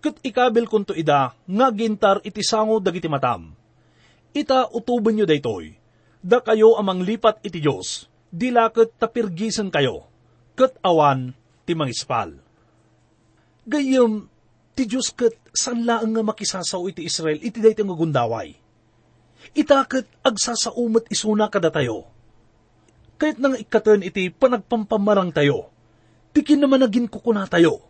kat 0.02 0.18
ikabil 0.26 0.66
kunto 0.66 0.98
ida, 0.98 1.38
nga 1.46 1.68
gintar 1.70 2.18
iti 2.26 2.42
sango 2.42 2.82
dagiti 2.82 3.06
matam. 3.06 3.54
Ita 4.34 4.74
utuban 4.74 5.14
nyo 5.14 5.30
daytoy, 5.30 5.78
da 6.18 6.42
kayo 6.42 6.82
amang 6.82 7.06
lipat 7.06 7.46
iti 7.46 7.62
Diyos, 7.62 8.10
dilakot 8.30 8.94
tapirgisan 8.98 9.74
kayo, 9.74 10.06
kat 10.54 10.78
awan 10.86 11.34
ti 11.66 11.74
mangispal. 11.74 12.38
Gayam, 13.70 14.30
ti 14.74 14.90
Diyos 14.90 15.14
kat 15.14 15.36
san 15.54 15.86
laang 15.86 16.16
nga 16.16 16.24
makisasaw 16.26 16.88
iti 16.90 17.06
Israel 17.06 17.38
iti 17.42 17.60
dayta 17.62 17.86
nga 17.86 17.98
gundaway. 17.98 18.56
Itakot 19.54 20.06
agsasaumat 20.22 21.10
isuna 21.10 21.50
kada 21.50 21.74
tayo. 21.74 22.10
Kahit 23.20 23.36
nang 23.42 23.58
ikatan 23.60 24.06
iti 24.06 24.32
panagpampamarang 24.32 25.36
tayo, 25.36 25.74
tikin 26.32 26.64
naman 26.64 26.80
naging 26.80 27.12
kukuna 27.12 27.50
tayo. 27.50 27.84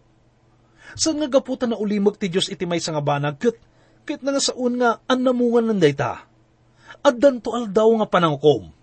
San 0.98 1.22
nga 1.22 1.30
gaputan 1.30 1.70
na 1.70 1.78
ulimag 1.78 2.18
ti 2.18 2.34
Diyos 2.34 2.50
iti 2.50 2.66
may 2.66 2.82
nga 2.82 3.04
banag, 3.04 3.38
kat 3.38 3.58
kahit 4.10 4.26
nga 4.26 4.42
saun 4.42 4.82
nga 4.82 4.98
an 5.06 5.22
namungan 5.22 5.70
ng 5.70 5.80
dayta. 5.80 6.26
At 7.06 7.16
danto 7.22 7.54
aldaw 7.54 8.02
nga 8.02 8.08
panangkom. 8.10 8.79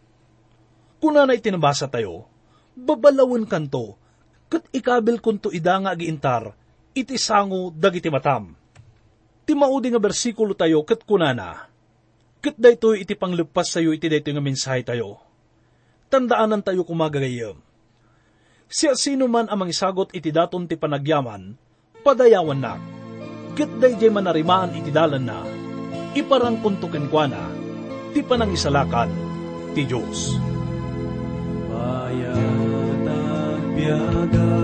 Kuna 0.97 1.29
na 1.29 1.37
itinabasa 1.37 1.93
tayo, 1.93 2.25
babalawin 2.73 3.45
kanto, 3.45 4.01
kat 4.49 4.65
ikabil 4.73 5.21
kunto 5.21 5.53
ida 5.53 5.77
nga 5.81 5.93
agiintar, 5.93 6.57
iti 6.97 7.21
sango 7.21 7.69
dagiti 7.69 8.09
matam. 8.09 8.57
Ti 9.45 9.53
maudi 9.53 9.93
nga 9.93 10.01
bersikulo 10.01 10.57
tayo 10.57 10.83
kat 10.89 11.05
kunana, 11.05 11.69
kat 12.41 12.57
daytoy 12.57 13.05
iti 13.05 13.13
panglepas 13.13 13.77
sayo 13.77 13.93
iti 13.93 14.09
daytoy 14.09 14.33
nga 14.35 14.45
mensahe 14.45 14.83
tayo. 14.83 15.21
Tandaanan 16.09 16.65
tayo 16.65 16.83
kumagagayam. 16.87 17.61
Siya 18.67 18.99
sino 18.99 19.31
man 19.31 19.47
amang 19.47 19.71
isagot 19.71 20.11
iti 20.17 20.33
daton 20.33 20.67
ti 20.67 20.75
panagyaman, 20.75 21.55
padayawan 22.03 22.59
na. 22.59 22.75
Kat 23.55 23.71
dayjay 23.79 24.11
manarimaan 24.11 24.75
iti 24.75 24.91
dalan 24.91 25.23
na, 25.23 25.45
iparang 26.17 26.59
kuntukin 26.65 27.07
kwa 27.13 27.31
na, 27.31 27.47
ti 28.11 28.25
panangisalakan 28.25 29.11
ti 29.77 29.85
Diyos. 29.87 30.56
Bayat 31.77 33.05
at 33.05 33.61
biyaga, 33.77 34.57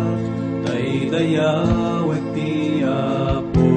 tay 0.65 1.13
dayawag 1.13 2.25
ti 2.33 2.81
Apo. 2.81 3.69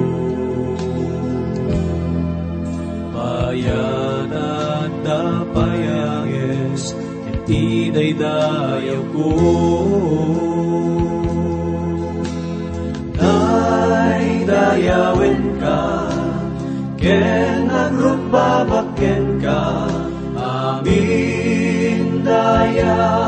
Bayat 3.12 4.32
at 4.32 4.92
dapayagis, 5.04 6.96
iti 7.28 7.92
daydayaw 7.92 9.04
ko. 9.12 9.28
Daydayawin 14.46 15.42
ka, 15.60 16.08
ken 16.96 17.68
agrubabaken 17.68 19.24
ka, 19.44 19.62
amin 20.40 22.24
dayaw, 22.24 23.25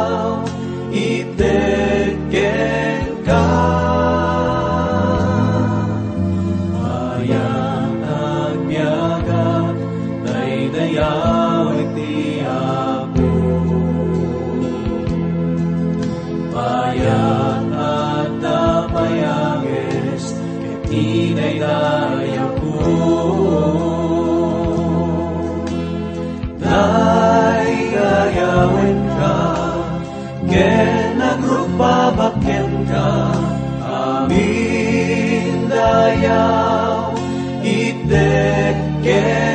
amin 34.29 35.73
dayaw, 35.73 37.17
iteken 37.65 39.48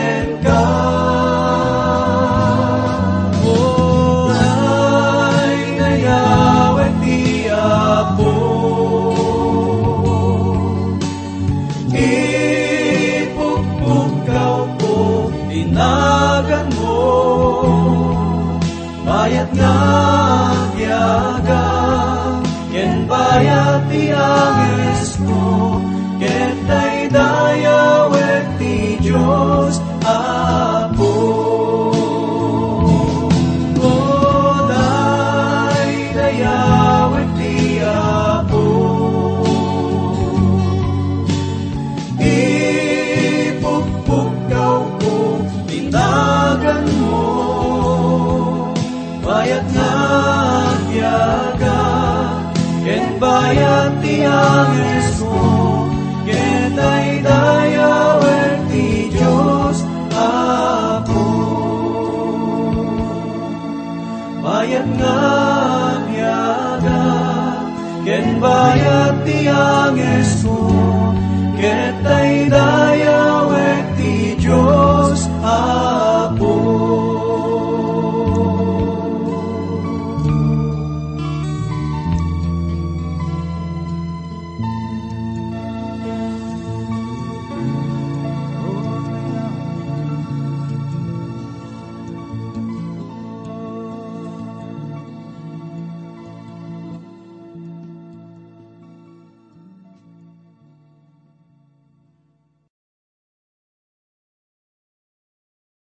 Ken 69.54 70.42